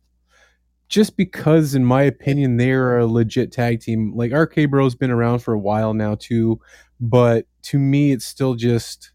[0.90, 4.12] just because, in my opinion, they're a legit tag team.
[4.14, 6.60] Like RK Bro's been around for a while now too,
[7.00, 9.12] but to me, it's still just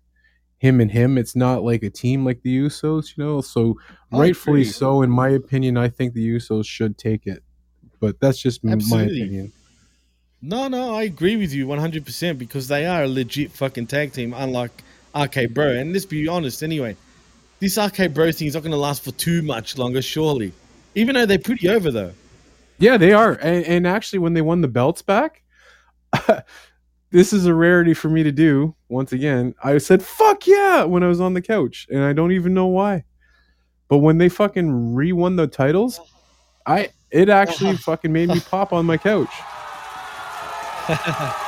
[0.63, 1.17] him and him.
[1.17, 3.41] It's not like a team like the Usos, you know.
[3.41, 3.77] So
[4.13, 4.71] I rightfully agree.
[4.71, 7.43] so, in my opinion, I think the Usos should take it.
[7.99, 9.21] But that's just m- my Absolutely.
[9.23, 9.51] opinion.
[10.41, 14.33] No, no, I agree with you 100% because they are a legit fucking tag team,
[14.33, 14.71] unlike
[15.13, 15.73] RK Bro.
[15.73, 16.95] And let's be honest, anyway,
[17.59, 20.53] this RK Bro thing is not going to last for too much longer, surely.
[20.95, 22.13] Even though they're pretty over, though.
[22.79, 23.33] Yeah, they are.
[23.33, 25.43] And, and actually, when they won the belts back,
[27.13, 28.75] this is a rarity for me to do.
[28.89, 32.33] Once again, I said "fuck yeah" when I was on the couch, and I don't
[32.33, 33.05] even know why.
[33.87, 36.01] But when they fucking re-won the titles,
[36.65, 39.29] I it actually fucking made me pop on my couch.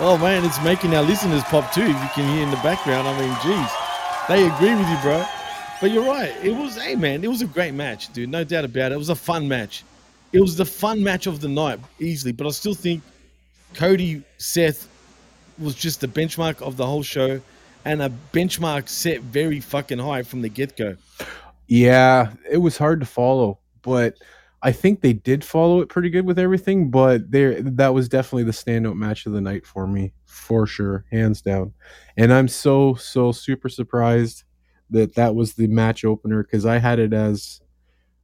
[0.00, 1.82] Oh man, it's making our listeners pop too.
[1.82, 3.68] If you can hear in the background, I mean, geez,
[4.28, 5.26] they agree with you, bro.
[5.80, 6.32] But you're right.
[6.40, 8.28] It was, hey man, it was a great match, dude.
[8.28, 8.94] No doubt about it.
[8.94, 9.82] It was a fun match.
[10.32, 12.32] It was the fun match of the night, easily.
[12.32, 13.02] But I still think
[13.74, 14.88] Cody Seth
[15.58, 17.40] was just the benchmark of the whole show,
[17.84, 20.96] and a benchmark set very fucking high from the get go.
[21.66, 24.14] Yeah, it was hard to follow, but
[24.62, 26.90] I think they did follow it pretty good with everything.
[26.90, 31.04] But there, that was definitely the standout match of the night for me, for sure,
[31.10, 31.72] hands down.
[32.16, 34.44] And I'm so so super surprised
[34.90, 37.60] that that was the match opener because I had it as,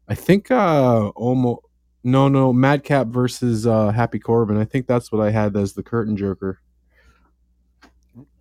[0.09, 1.61] I think, uh, almost
[2.05, 4.57] no no Madcap versus uh, Happy Corbin.
[4.57, 6.59] I think that's what I had as the curtain jerker.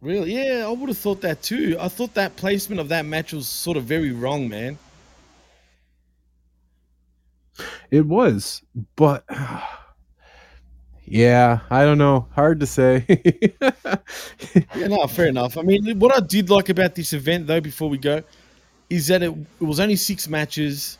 [0.01, 0.36] Really?
[0.36, 1.78] Yeah, I would have thought that too.
[1.80, 4.78] I thought that placement of that match was sort of very wrong, man.
[7.89, 8.61] It was,
[8.95, 9.24] but
[11.05, 12.28] yeah, I don't know.
[12.36, 13.05] Hard to say.
[14.76, 15.57] Yeah, no, fair enough.
[15.57, 18.22] I mean, what I did like about this event, though, before we go,
[18.89, 20.97] is that it, it was only six matches.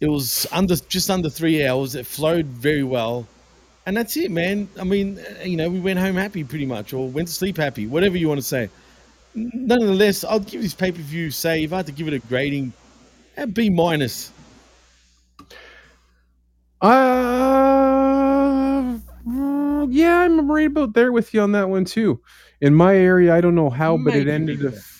[0.00, 1.94] It was under just under three hours.
[1.96, 3.26] It flowed very well,
[3.86, 4.68] and that's it, man.
[4.78, 7.56] I mean, uh, you know, we went home happy pretty much, or went to sleep
[7.56, 8.70] happy, whatever you want to say.
[9.34, 11.30] Nonetheless, I'll give this pay per view.
[11.30, 12.72] Say, if I had to give it a grading,
[13.36, 14.30] a B minus.
[16.80, 16.88] Uh,
[19.90, 22.20] yeah, I'm right about there with you on that one too.
[22.60, 24.76] In my area, I don't know how, but it ended a, yeah.
[24.76, 24.97] f-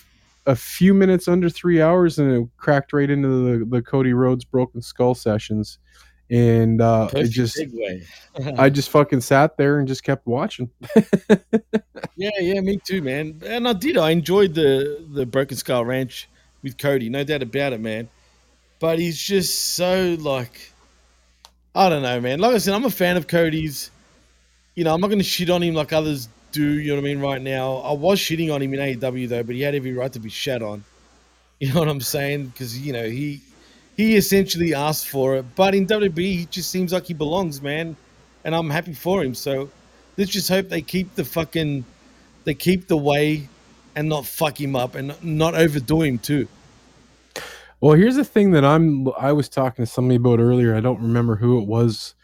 [0.49, 4.43] a few minutes under three hours, and it cracked right into the, the Cody Rhodes
[4.43, 5.77] Broken Skull sessions,
[6.31, 7.61] and uh, it just.
[8.57, 10.69] I just fucking sat there and just kept watching.
[12.15, 13.41] Yeah, yeah, me too, man.
[13.45, 13.97] And I did.
[13.97, 16.27] I enjoyed the the Broken Skull Ranch
[16.61, 18.09] with Cody, no doubt about it, man.
[18.79, 20.73] But he's just so like,
[21.73, 22.39] I don't know, man.
[22.39, 23.89] Like I said, I'm a fan of Cody's.
[24.75, 26.79] You know, I'm not going to shit on him like others do.
[26.79, 27.19] You know what I mean?
[27.19, 30.11] Right now, I was shitting on him in AEW though, but he had every right
[30.13, 30.83] to be shat on.
[31.61, 32.45] You know what I'm saying?
[32.45, 33.41] Because you know he
[33.97, 37.97] he essentially asked for it, but in WWE, he just seems like he belongs, man.
[38.45, 39.35] And I'm happy for him.
[39.35, 39.69] So
[40.15, 41.83] let's just hope they keep the fucking
[42.45, 43.49] they keep the way
[43.95, 46.47] and not fuck him up and not overdo him too.
[47.81, 50.75] Well, here's the thing that I'm I was talking to somebody about earlier.
[50.75, 52.15] I don't remember who it was,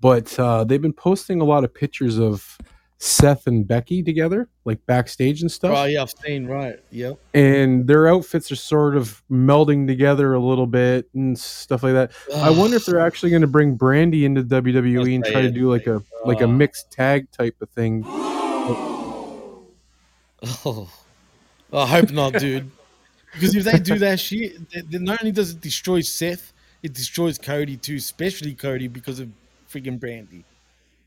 [0.00, 2.56] but uh, they've been posting a lot of pictures of
[2.98, 5.76] Seth and Becky together, like backstage and stuff.
[5.76, 6.78] Oh yeah, I've seen right.
[6.90, 7.18] Yep.
[7.34, 12.12] and their outfits are sort of melding together a little bit and stuff like that.
[12.34, 15.70] I wonder if they're actually going to bring Brandi into WWE and try to do
[15.70, 16.48] like a like a Oh.
[16.48, 18.02] mixed tag type of thing.
[20.64, 20.88] Oh,
[21.72, 22.70] I hope not, dude.
[23.32, 27.38] Because if they do that shit, then not only does it destroy Seth, it destroys
[27.38, 29.28] Cody too, especially Cody because of
[29.70, 30.44] freaking Brandi.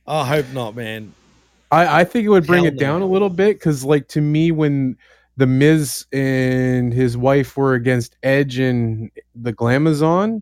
[0.07, 1.13] I hope not, man.
[1.71, 3.05] I, I think it would bring Hell it down no.
[3.05, 4.97] a little bit because, like, to me, when
[5.37, 10.41] the Miz and his wife were against Edge and the Glamazon,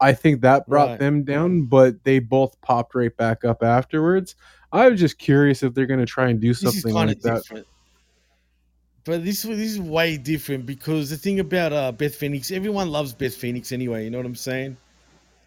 [0.00, 0.98] I think that brought Right.
[1.00, 4.36] them down, but they both popped right back up afterwards.
[4.72, 7.20] I was just curious if they're going to try and do This is something like
[7.22, 7.42] that.
[7.42, 7.66] different.
[9.04, 13.14] But this this is way different because the thing about uh, Beth Phoenix, everyone loves
[13.14, 14.04] Beth Phoenix anyway.
[14.04, 14.76] You know what I'm saying?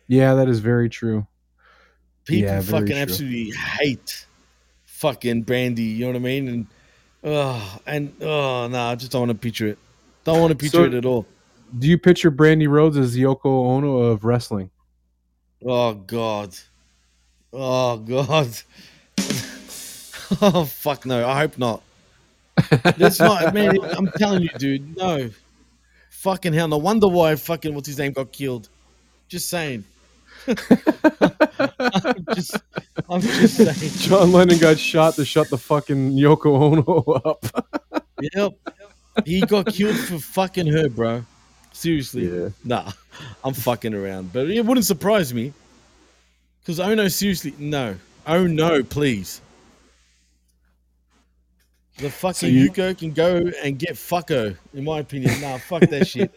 [0.07, 1.27] Yeah, that is very true.
[2.25, 3.01] People Yeah, very fucking true.
[3.01, 4.25] absolutely hate
[5.01, 5.95] fucking Brandi.
[5.97, 6.47] You know what I mean?
[6.47, 6.67] And
[7.23, 9.77] oh, and oh no, I just don't want to picture it.
[10.23, 11.25] Don't want to picture So- it at all.
[11.79, 14.69] Do you picture Brandi Rhodes as Yoko Ono of wrestling?
[15.65, 16.53] Oh God.
[17.53, 18.49] Oh God.
[20.41, 21.25] oh fuck no.
[21.27, 21.81] I hope not.
[22.97, 25.29] That's not man, I'm telling you, dude, no.
[26.09, 26.67] Fucking hell.
[26.67, 28.67] No wonder why fucking what's his name got killed.
[29.29, 29.85] Just saying.
[30.47, 32.57] I'm just
[33.09, 33.91] I'm just saying.
[33.97, 37.45] John Lennon got shot to shut the fucking Yoko Ono up.
[38.33, 38.53] Yep.
[39.25, 41.23] He got killed for fucking her, bro.
[41.73, 42.27] Seriously.
[42.27, 42.49] Yeah.
[42.63, 42.91] Nah,
[43.43, 44.33] I'm fucking around.
[44.33, 45.53] But it wouldn't surprise me.
[46.59, 47.95] Because, oh no, seriously, no.
[48.27, 49.41] Oh no, please.
[52.01, 55.39] The fucking you- Yuko can go and get fucko, in my opinion.
[55.39, 56.33] Nah, fuck that shit.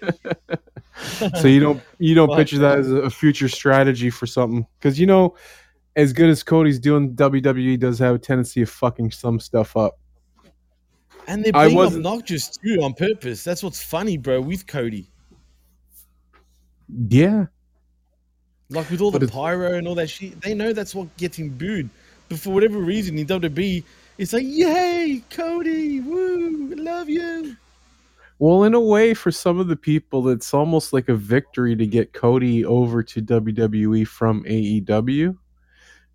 [1.41, 5.01] so you don't you don't Fuck picture that as a future strategy for something because
[5.01, 5.35] you know
[5.97, 9.99] as good as cody's doing wwe does have a tendency of fucking some stuff up
[11.27, 13.43] And they're I being wasn't- obnoxious too on purpose.
[13.43, 15.11] That's what's funny, bro, with Cody.
[17.09, 17.47] yeah
[18.71, 21.37] Like with all But the pyro and all that shit, they know that's what gets
[21.39, 21.89] him booed.
[22.29, 23.83] But for whatever reason, in WWE,
[24.19, 27.57] it's like, yay, Cody, woo, love you.
[28.39, 31.87] well in a way for some of the people it's almost like a victory to
[31.87, 35.37] get cody over to wwe from aew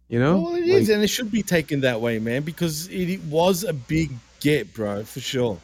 [0.10, 2.88] you know well, it is, Like, and it should be taken that way, man, because
[2.88, 5.58] it, it was a big get, bro, for sure.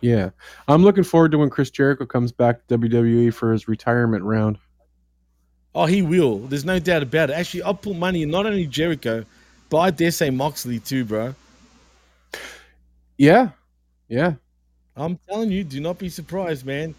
[0.00, 0.30] yeah
[0.68, 4.58] i'm looking forward to when chris jericho comes back to wwe for his retirement round
[5.72, 6.38] Oh, he will.
[6.38, 7.34] There's no doubt about it.
[7.34, 9.24] Actually, I'll put money in not only Jericho,
[9.68, 11.32] but I dare say Moxley too, bro.
[13.20, 13.50] Yeah
[14.08, 14.32] yeah
[14.96, 16.94] I'm telling you, do not be surprised, man.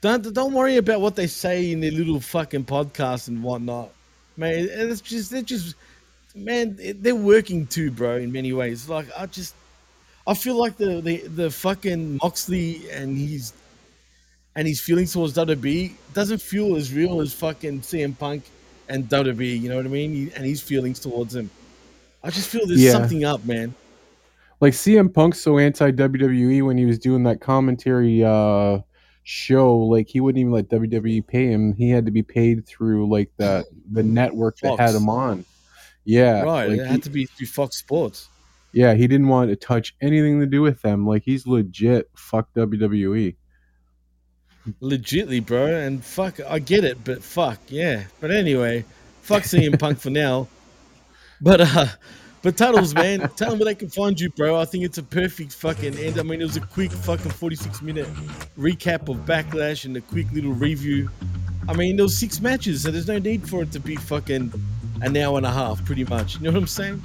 [0.00, 3.90] Don't don't worry about what they say in their little fucking podcasts and whatnot,
[4.36, 4.66] man.
[4.70, 5.74] It's just they're just
[6.34, 8.16] man, they're working too, bro.
[8.16, 9.54] In many ways, like I just
[10.26, 13.52] I feel like the the, the fucking Moxley and his
[14.56, 18.42] and his feelings towards WWE doesn't feel as real as fucking CM Punk
[18.88, 19.60] and WWE.
[19.60, 20.32] You know what I mean?
[20.34, 21.50] And his feelings towards him.
[22.24, 22.92] I just feel there's Yeah.
[22.92, 23.74] something up, man.
[24.60, 28.78] Like CM Punk's so anti WWE when he was doing that commentary uh
[29.24, 31.74] show, like he wouldn't even let WWE pay him.
[31.74, 35.44] He had to be paid through like that the network that had him on.
[36.04, 36.42] Yeah.
[36.42, 36.68] right?
[36.68, 38.28] like, it he- had to be through Fox Sports.
[38.72, 41.04] yeah, he didn't want to touch anything to do with them.
[41.06, 42.52] Like he's legit fuck.
[42.54, 43.34] WWE.
[44.82, 45.66] legitly, bro.
[45.66, 48.04] And fuck, I get it, but fuck, yeah.
[48.20, 48.84] But anyway,
[49.22, 50.48] fuck CM Punk for now.
[51.38, 51.86] But uh,
[52.46, 54.56] but Tuddles, man, tell them where they can find you, bro.
[54.56, 56.16] I think it's a perfect fucking end.
[56.16, 58.06] I mean, it was a quick fucking forty-six minute
[58.56, 61.10] recap of Backlash and a quick little review.
[61.68, 64.52] I mean, there was six matches, so there's no need for it to be fucking
[65.02, 66.36] an hour and a half, pretty much.
[66.36, 67.02] You know what I'm saying?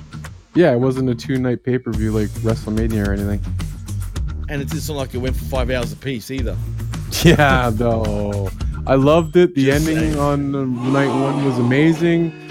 [0.53, 3.41] Yeah, it wasn't a two night pay per view like WrestleMania or anything.
[4.47, 6.55] And it didn't sound like it went for five hours apiece either.
[7.23, 8.51] Yeah, though.
[8.85, 9.55] I loved it.
[9.55, 10.19] The Just ending saying.
[10.19, 12.50] on night one was amazing.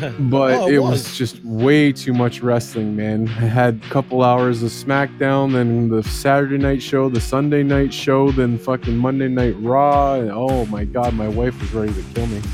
[0.18, 0.90] but Oh, it, it was.
[1.04, 1.16] was.
[1.18, 3.28] just way too much wrestling, man.
[3.28, 7.92] I had a couple hours of SmackDown, then the Saturday night show, the Sunday night
[7.94, 10.14] show, then fucking Monday night Raw.
[10.14, 12.42] And oh my god, my wife was ready to kill me.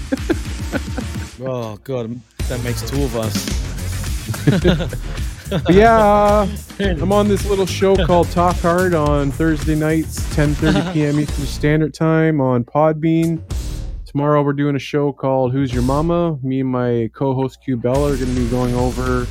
[1.42, 4.94] Oh god, that makes two of us.
[5.68, 6.46] Yeah,
[6.78, 11.18] I'm on this little show called Talk Hard on Thursday nights, 10:30 p.m.
[11.18, 13.40] Eastern Standard Time on Podbean.
[14.10, 16.36] Tomorrow we're doing a show called Who's Your Mama?
[16.42, 19.24] Me and my co-host Q Bella are going to be going over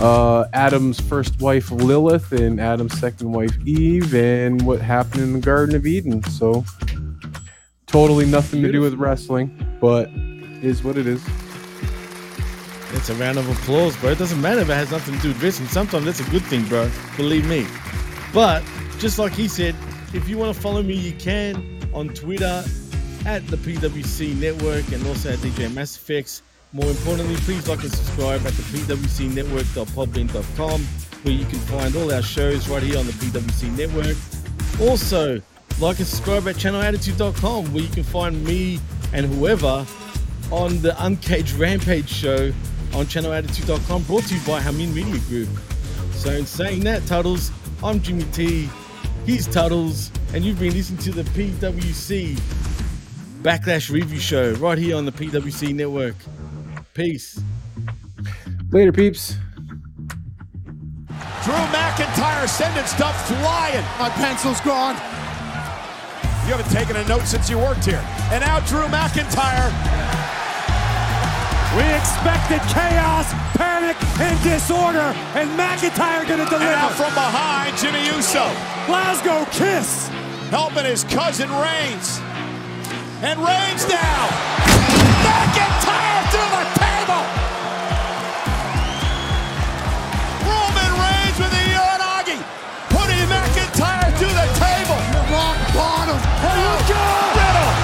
[0.00, 5.40] uh, Adam's first wife Lilith and Adam's second wife Eve and what happened in the
[5.40, 6.22] Garden of Eden.
[6.22, 6.64] So
[7.84, 10.08] totally nothing to do with wrestling, but
[10.62, 11.22] is what it is.
[12.94, 14.12] It's a round of applause, bro.
[14.12, 15.68] It doesn't matter if it has nothing to do with wrestling.
[15.68, 16.90] Sometimes that's a good thing, bro.
[17.18, 17.66] Believe me.
[18.32, 18.64] But
[19.00, 19.76] just like he said,
[20.14, 22.64] if you want to follow me, you can on Twitter
[23.28, 26.40] at the PWC Network and also at DJ Mass Effects.
[26.72, 32.22] More importantly, please like and subscribe at the PWCNetwork.podbean.com where you can find all our
[32.22, 34.16] shows right here on the PWC Network.
[34.80, 35.42] Also,
[35.78, 38.80] like and subscribe at channelattitude.com where you can find me
[39.12, 39.84] and whoever
[40.50, 42.50] on the Uncaged Rampage show
[42.94, 45.50] on channelattitude.com brought to you by Hamin Media Group.
[46.12, 47.50] So in saying that, Tuddles,
[47.84, 48.70] I'm Jimmy T,
[49.26, 52.38] he's Tuddles, and you've been listening to the PWC
[53.42, 56.16] Backlash Review Show right here on the PWC Network.
[56.92, 57.40] Peace.
[58.70, 59.36] Later, peeps.
[61.44, 63.84] Drew McIntyre sending stuff flying.
[63.98, 64.96] My pencil's gone.
[66.46, 68.02] You haven't taken a note since you worked here.
[68.32, 69.70] And now Drew McIntyre.
[71.76, 76.64] We expected chaos, panic, and disorder, and McIntyre gonna deliver.
[76.64, 78.50] And out from behind, Jimmy Uso.
[78.86, 80.08] Glasgow kiss.
[80.50, 82.20] helping his cousin Reigns.
[83.20, 84.28] And Reigns down.
[85.26, 87.22] McIntyre through the table.
[90.46, 92.38] Roman Reigns with the Uranage.
[92.94, 95.02] Putting McIntyre through the table.
[95.34, 96.14] Rock bottom.
[96.46, 97.02] Here you go.
[97.34, 97.74] Riddle.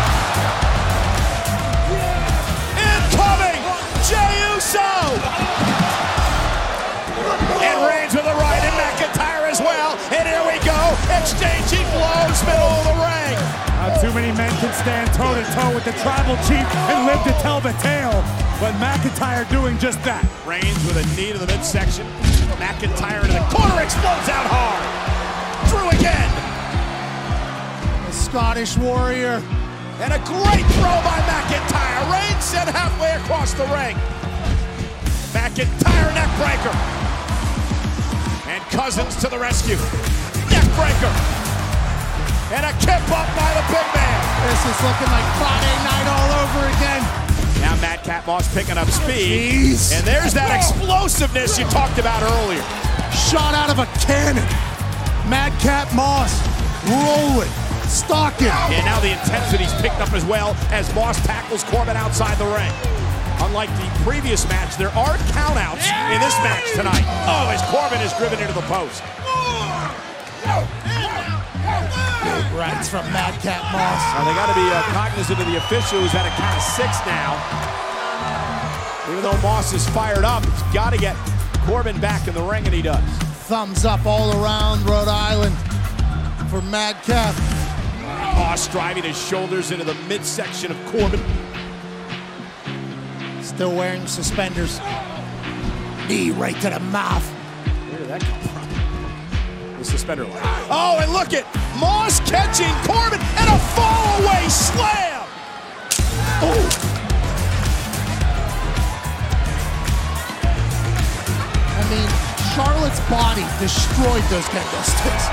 [2.79, 3.59] Incoming.
[4.07, 4.87] Jey Uso.
[7.59, 9.99] And Reigns with the right and McIntyre as well.
[10.15, 10.79] And here we go.
[11.11, 12.94] Exchanging blows middle of the
[14.05, 17.33] too many men can stand toe to toe with the tribal chief and live to
[17.41, 18.21] tell the tale.
[18.61, 20.21] But McIntyre doing just that.
[20.45, 22.05] Reigns with a knee to the midsection.
[22.61, 24.85] McIntyre into the corner explodes out hard.
[25.73, 26.29] Drew again.
[28.05, 29.41] The Scottish Warrior.
[30.05, 32.05] And a great throw by McIntyre.
[32.13, 33.97] Reigns sent halfway across the ring.
[35.33, 36.77] McIntyre neckbreaker.
[38.53, 39.77] And Cousins to the rescue.
[40.53, 41.44] Neckbreaker.
[42.53, 44.21] And a kip up by the big man.
[44.45, 47.03] This is looking like Friday night all over again.
[47.65, 49.73] Now Madcap Moss picking up speed.
[49.73, 49.97] Jeez.
[49.97, 52.61] And there's that explosiveness you talked about earlier.
[53.11, 54.45] Shot out of a cannon.
[55.25, 56.37] Madcap Moss
[56.85, 57.49] rolling,
[57.89, 58.53] stalking.
[58.53, 62.73] And now the intensity's picked up as well as Moss tackles Corbin outside the ring.
[63.41, 67.05] Unlike the previous match, there are countouts in this match tonight.
[67.25, 69.03] Oh, as Corbin is driven into the post.
[72.25, 74.03] Big rights from Madcap Moss.
[74.15, 76.63] Now they got to be uh, cognizant of the official who's at a count of
[76.63, 77.39] six now.
[79.11, 81.17] Even though Moss is fired up, he's got to get
[81.67, 83.03] Corbin back in the ring, and he does.
[83.49, 85.55] Thumbs up all around Rhode Island
[86.49, 87.35] for Madcap.
[88.37, 91.21] Moss driving his shoulders into the midsection of Corbin.
[93.43, 94.81] Still wearing suspenders.
[96.09, 97.25] Knee right to the mouth.
[97.91, 99.79] Where did that come from?
[99.79, 100.41] The suspender line.
[100.71, 101.45] Oh, and look at
[101.79, 105.27] Moss catching Corbin and a fall away slam.
[106.43, 106.65] Oh.
[111.77, 112.09] I mean,
[112.55, 115.27] Charlotte's body destroyed those kendo sticks.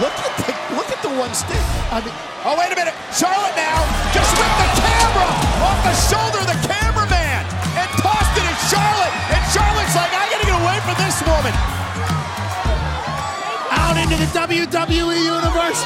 [0.00, 1.64] Look at the look at the one stick.
[1.90, 2.14] I mean,
[2.46, 2.94] Oh, wait a minute.
[3.10, 3.82] Charlotte now
[4.14, 5.26] just whipped the camera
[5.66, 7.42] off the shoulder of the cameraman
[7.74, 9.14] and tossed it at Charlotte.
[9.34, 11.75] And Charlotte's like, I gotta get away from this woman.
[13.98, 15.80] Into the WWE universe.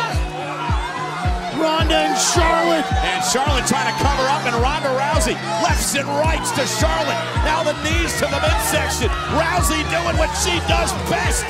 [1.61, 2.89] Ronda and Charlotte.
[3.05, 7.21] And Charlotte trying to cover up, and Ronda Rousey lefts and rights to Charlotte.
[7.45, 9.09] Now the knees to the midsection.
[9.37, 11.45] Rousey doing what she does best.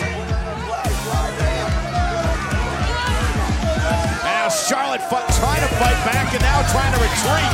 [4.26, 7.52] Now Charlotte trying to fight back and now trying to retreat.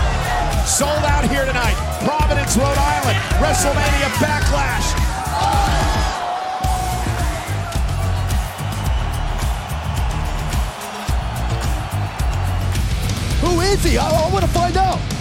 [0.67, 1.77] Sold out here tonight.
[2.03, 3.19] Providence, Rhode Island.
[3.39, 5.06] WrestleMania Backlash.
[13.57, 13.97] Who is he?
[13.97, 15.16] I, I want to find out.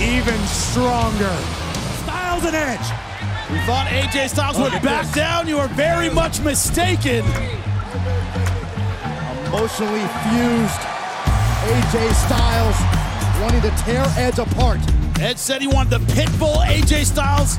[0.00, 1.36] Even stronger.
[2.02, 2.88] Styles and Edge.
[3.50, 5.46] We thought AJ Styles Look would back down.
[5.48, 7.24] You are very much mistaken.
[9.46, 10.80] Emotionally fused.
[11.66, 12.76] AJ Styles
[13.42, 14.78] wanting to tear Edge apart.
[15.20, 17.58] Edge said he wanted the pitbull AJ Styles.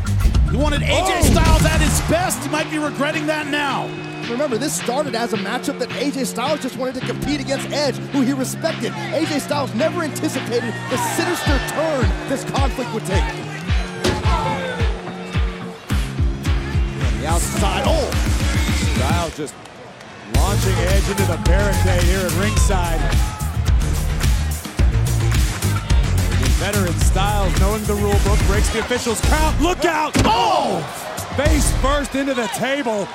[0.50, 1.32] He wanted AJ Oh.
[1.32, 2.42] Styles at his best.
[2.44, 3.88] He might be regretting that now.
[4.30, 7.96] Remember, this started as a matchup that AJ Styles just wanted to compete against Edge,
[8.14, 8.92] who he respected.
[8.94, 13.24] AJ Styles never anticipated the sinister turn this conflict would take.
[17.20, 17.84] The outside.
[17.86, 18.10] Oh!
[18.96, 19.56] Styles just
[20.36, 23.00] launching Edge into the barricade here at ringside.
[26.40, 29.60] The veteran Styles, knowing the rule book, breaks the official's count.
[29.62, 30.14] Look out!
[30.24, 30.82] Oh!
[31.36, 33.08] Face first into the table.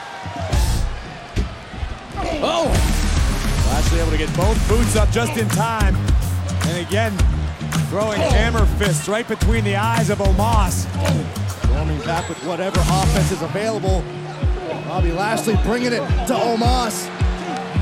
[2.43, 2.67] Oh!
[3.69, 5.95] Lashley able to get both boots up just in time.
[6.67, 7.13] And again,
[7.89, 8.31] throwing oh.
[8.31, 10.87] hammer fists right between the eyes of Omos.
[11.65, 14.05] Storming back with whatever offense is available.
[14.87, 17.13] Bobby Lashley bringing it to Omos.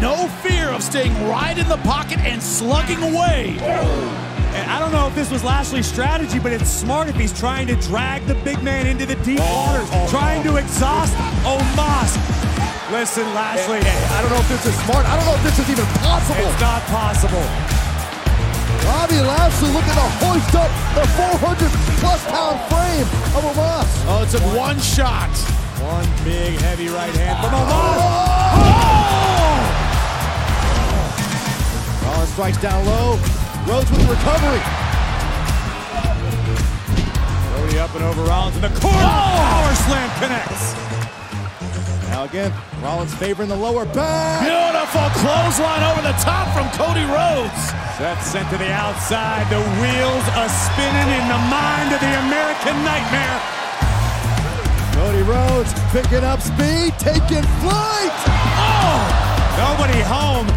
[0.00, 3.56] No fear of staying right in the pocket and slugging away.
[3.60, 7.66] And I don't know if this was Lashley's strategy, but it's smart if he's trying
[7.68, 11.14] to drag the big man into the deep oh, waters, oh, trying to exhaust
[11.44, 12.33] Omos.
[12.92, 13.80] Listen, Lashley.
[13.80, 15.06] I don't know if this is smart.
[15.06, 16.44] I don't know if this is even possible.
[16.44, 17.40] It's not possible.
[18.84, 21.72] Bobby Lashley looking to hoist up the 400
[22.04, 23.88] plus pound frame of Omos.
[24.04, 25.32] Oh, it's a one shot.
[25.80, 27.72] One big heavy right hand from Omos.
[27.72, 28.04] Oh!
[32.04, 32.20] Rollins oh!
[32.20, 33.16] oh, strikes down low.
[33.64, 34.60] Rhodes with the recovery.
[37.48, 38.98] Cody up and over Rollins in the corner.
[39.00, 41.03] Power slam connects.
[42.24, 44.40] Now again, Rollins favoring the lower back.
[44.40, 47.68] Beautiful clothesline over the top from Cody Rhodes.
[48.00, 49.44] Seth sent to the outside.
[49.52, 53.40] The wheels are spinning in the mind of the American Nightmare.
[54.96, 58.16] Cody Rhodes picking up speed, taking flight.
[58.56, 59.04] Oh!
[59.60, 60.48] Nobody home.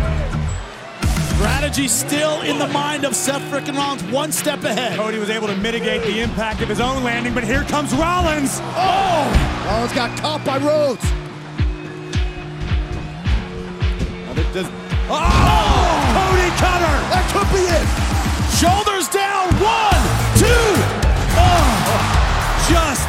[1.35, 4.95] Strategy still in the mind of Seth frickin' Rollins, one step ahead.
[4.95, 8.59] Cody was able to mitigate the impact of his own landing, but here comes Rollins.
[8.61, 9.65] Oh!
[9.67, 11.03] Rollins got caught by Rhodes.
[15.07, 15.87] Does, oh!
[16.11, 16.95] Cody Cutter!
[17.15, 17.87] That could be it.
[18.59, 20.03] Shoulders down, one,
[20.35, 20.67] two.
[21.39, 21.63] Oh,
[22.67, 23.07] just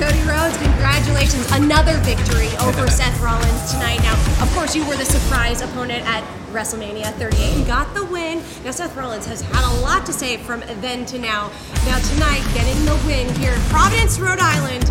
[0.00, 1.44] Cody Rhodes, congratulations.
[1.52, 4.00] Another victory over Seth Rollins tonight.
[4.00, 8.42] Now, of course, you were the surprise opponent at WrestleMania 38 and got the win.
[8.64, 11.50] Now, Seth Rollins has had a lot to say from then to now.
[11.84, 14.88] Now, tonight, getting the win here in Providence, Rhode Island,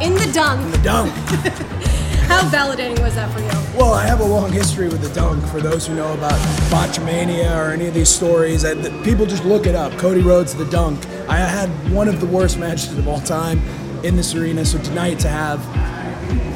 [0.00, 0.70] in the dunk.
[0.70, 1.90] The dunk.
[2.30, 3.76] How validating was that for you?
[3.76, 5.44] Well, I have a long history with the dunk.
[5.48, 6.38] For those who know about
[6.70, 9.92] Botchamania or any of these stories, I, the, people just look it up.
[9.98, 11.04] Cody Rhodes, the dunk.
[11.28, 13.58] I had one of the worst matches of all time
[14.04, 14.64] in this arena.
[14.64, 15.60] So tonight to have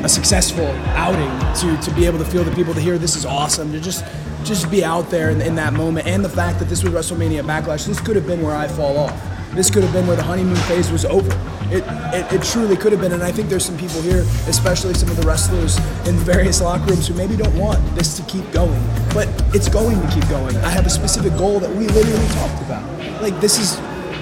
[0.05, 1.29] a successful outing,
[1.61, 4.05] to to be able to feel the people to hear this is awesome, to just
[4.45, 7.43] just be out there in, in that moment, and the fact that this was WrestleMania
[7.43, 9.34] Backlash, this could have been where I fall off.
[9.55, 11.31] This could have been where the honeymoon phase was over.
[11.71, 14.95] It, it, it truly could have been, and I think there's some people here, especially
[14.95, 15.79] some of the wrestlers
[16.09, 18.85] in various locker rooms, who maybe don't want this to keep going,
[19.15, 20.57] but it's going to keep going.
[20.59, 23.23] I have a specific goal that we literally talked about.
[23.23, 23.79] Like this is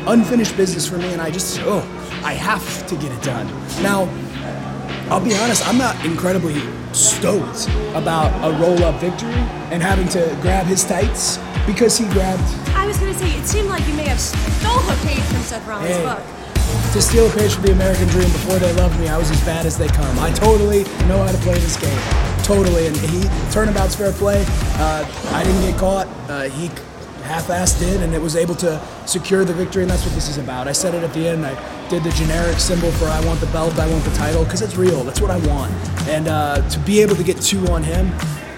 [0.06, 1.80] unfinished business for me, and I just oh,
[2.24, 3.46] I have to get it done.
[3.82, 4.08] Now,
[5.10, 6.60] I'll be honest, I'm not incredibly
[6.92, 9.32] stoked about a roll-up victory
[9.72, 12.42] and having to grab his tights because he grabbed
[12.76, 15.42] I was going to say, it seemed like you may have stole a page from
[15.42, 16.02] Seth Rollins' Hey.
[16.04, 16.22] book.
[16.92, 19.08] to steal a page from the American Dream before they loved me.
[19.08, 20.18] I was as bad as they come.
[20.18, 21.98] I totally know how to play this game.
[22.42, 22.86] Totally.
[22.88, 24.44] And he turnabout's fair play.
[24.76, 26.06] Uh, I didn't get caught.
[26.28, 26.68] Uh, he
[27.22, 29.82] half-assed did, and it was able to secure the victory.
[29.82, 30.66] And that's what this is about.
[30.66, 31.46] I said it at the end.
[31.46, 31.54] I
[31.88, 34.76] did the generic symbol for I want the belt, I want the title, because it's
[34.76, 35.04] real.
[35.04, 35.72] That's what I want.
[36.08, 38.10] And uh, to be able to get two on him.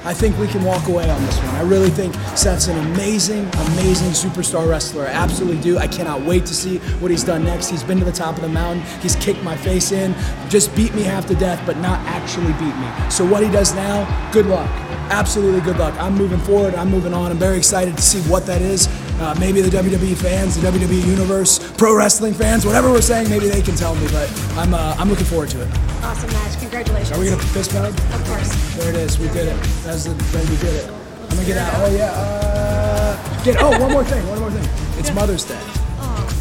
[0.07, 1.55] I think we can walk away on this one.
[1.55, 5.07] I really think Seth's an amazing, amazing superstar wrestler.
[5.07, 5.79] I absolutely do.
[5.79, 7.71] I cannot wait to see what he's done next.
[7.71, 8.85] He's been to the top of the mountain.
[9.01, 10.15] He's kicked my face in,
[10.51, 13.11] just beat me half to death, but not actually beat me.
[13.11, 14.69] So what he does now, good luck.
[15.11, 15.95] Absolutely good luck.
[15.99, 16.75] I'm moving forward.
[16.75, 17.31] I'm moving on.
[17.31, 18.89] I'm very excited to see what that is.
[19.21, 23.49] Uh, maybe the WWE fans, the WWE universe, pro wrestling fans, whatever we're saying, maybe
[23.49, 24.07] they can tell me.
[24.11, 25.69] But I'm, uh, I'm looking forward to it.
[26.03, 26.59] Awesome match.
[26.59, 27.13] Congratulations.
[27.13, 27.97] Are we gonna fist bump?
[28.13, 28.51] Of course.
[28.77, 29.19] There it is.
[29.19, 29.57] We did it.
[29.85, 30.15] That's the.
[30.15, 30.91] Then we did it.
[30.91, 31.73] I'm gonna get out.
[31.77, 32.11] Oh yeah.
[32.11, 33.57] Uh, get.
[33.61, 34.27] Oh, one more thing.
[34.29, 34.99] One more thing.
[34.99, 35.61] It's Mother's Day.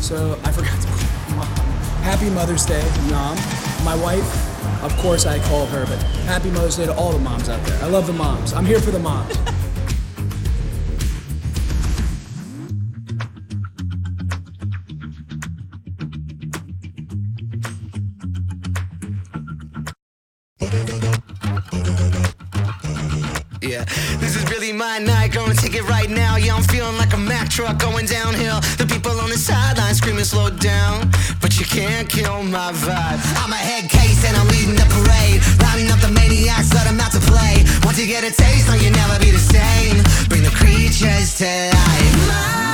[0.04, 1.48] So I forgot to call mom.
[2.04, 3.38] Happy Mother's Day, mom.
[3.86, 7.48] My wife, of course I call her, but happy Mother's Day to all the moms
[7.48, 7.82] out there.
[7.82, 8.52] I love the moms.
[8.52, 9.34] I'm here for the moms.
[25.74, 25.80] Night.
[25.80, 26.36] It right now.
[26.38, 28.60] Yeah, I'm feeling like a Mack truck going downhill.
[28.78, 31.10] The people on the sideline screaming, slow down.
[31.42, 33.20] But you can't kill my vibe.
[33.44, 35.42] I'm a head case and I'm leading the parade.
[35.62, 37.64] Rounding up the maniacs, let them out to play.
[37.84, 40.04] Once you get a taste, no, you'll never be the same.
[40.30, 42.73] Bring the creatures to life.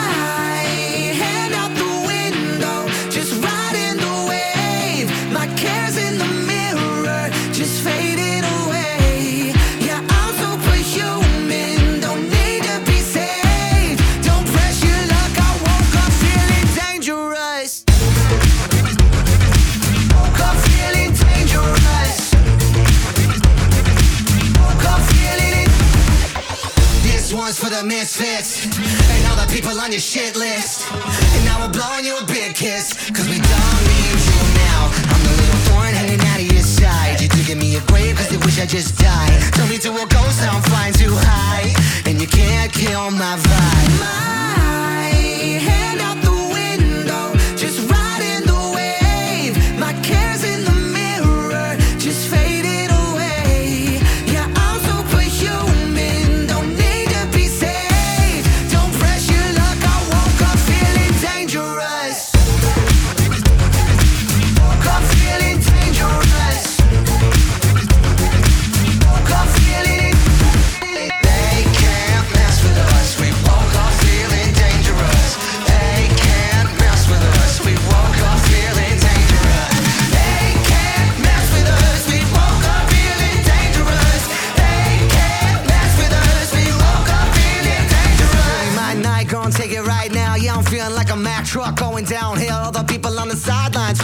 [27.84, 30.90] Misfits and all the people on your shit list.
[30.92, 34.92] And now we're blowing you a big kiss, cause we don't need you now.
[35.12, 37.22] I'm the little thorn hanging out of your side.
[37.22, 39.54] You're digging me a grave cause you wish I just died.
[39.54, 41.74] Turn me to a ghost, now I'm flying too high.
[42.06, 44.59] And you can't kill my vibe.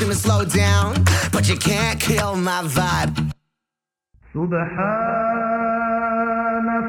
[0.09, 3.31] and slow down, but you can't kill my vibe.
[4.33, 4.65] سبحان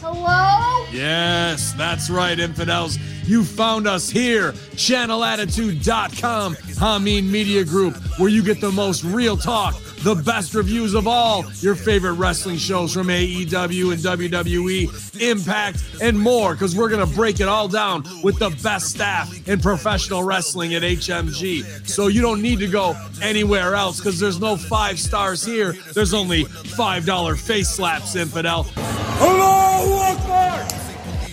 [0.02, 0.86] Hello?
[0.94, 2.98] Yes, that's right, infidels.
[3.26, 9.76] You found us here, channelattitude.com, Hamin Media Group, where you get the most real talk
[10.04, 16.18] the best reviews of all your favorite wrestling shows from AEW and WWE, Impact, and
[16.18, 20.24] more, because we're going to break it all down with the best staff in professional
[20.24, 21.88] wrestling at HMG.
[21.88, 25.74] So you don't need to go anywhere else, because there's no five stars here.
[25.94, 28.64] There's only $5 face slaps, infidel.
[28.74, 29.59] Hello!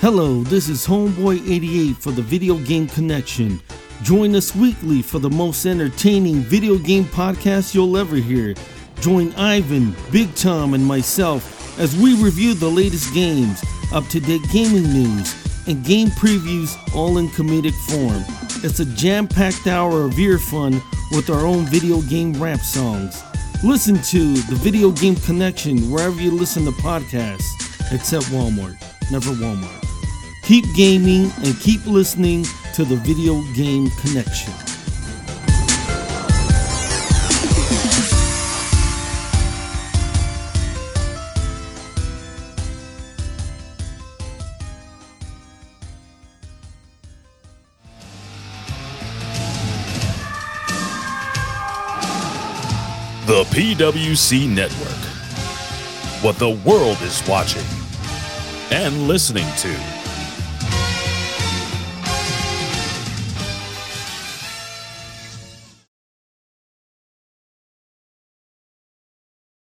[0.00, 3.58] Hello, this is Homeboy88 for the Video Game Connection.
[4.02, 8.54] Join us weekly for the most entertaining video game podcast you'll ever hear.
[9.00, 14.42] Join Ivan, Big Tom, and myself as we review the latest games, up to date
[14.52, 15.34] gaming news,
[15.66, 18.22] and game previews all in comedic form.
[18.62, 20.82] It's a jam packed hour of ear fun
[21.12, 23.22] with our own video game rap songs.
[23.64, 28.76] Listen to the Video Game Connection wherever you listen to podcasts, except Walmart.
[29.10, 29.85] Never Walmart.
[30.46, 34.52] Keep gaming and keep listening to the Video Game Connection.
[53.26, 54.88] The PWC Network.
[56.22, 57.66] What the world is watching
[58.70, 59.95] and listening to.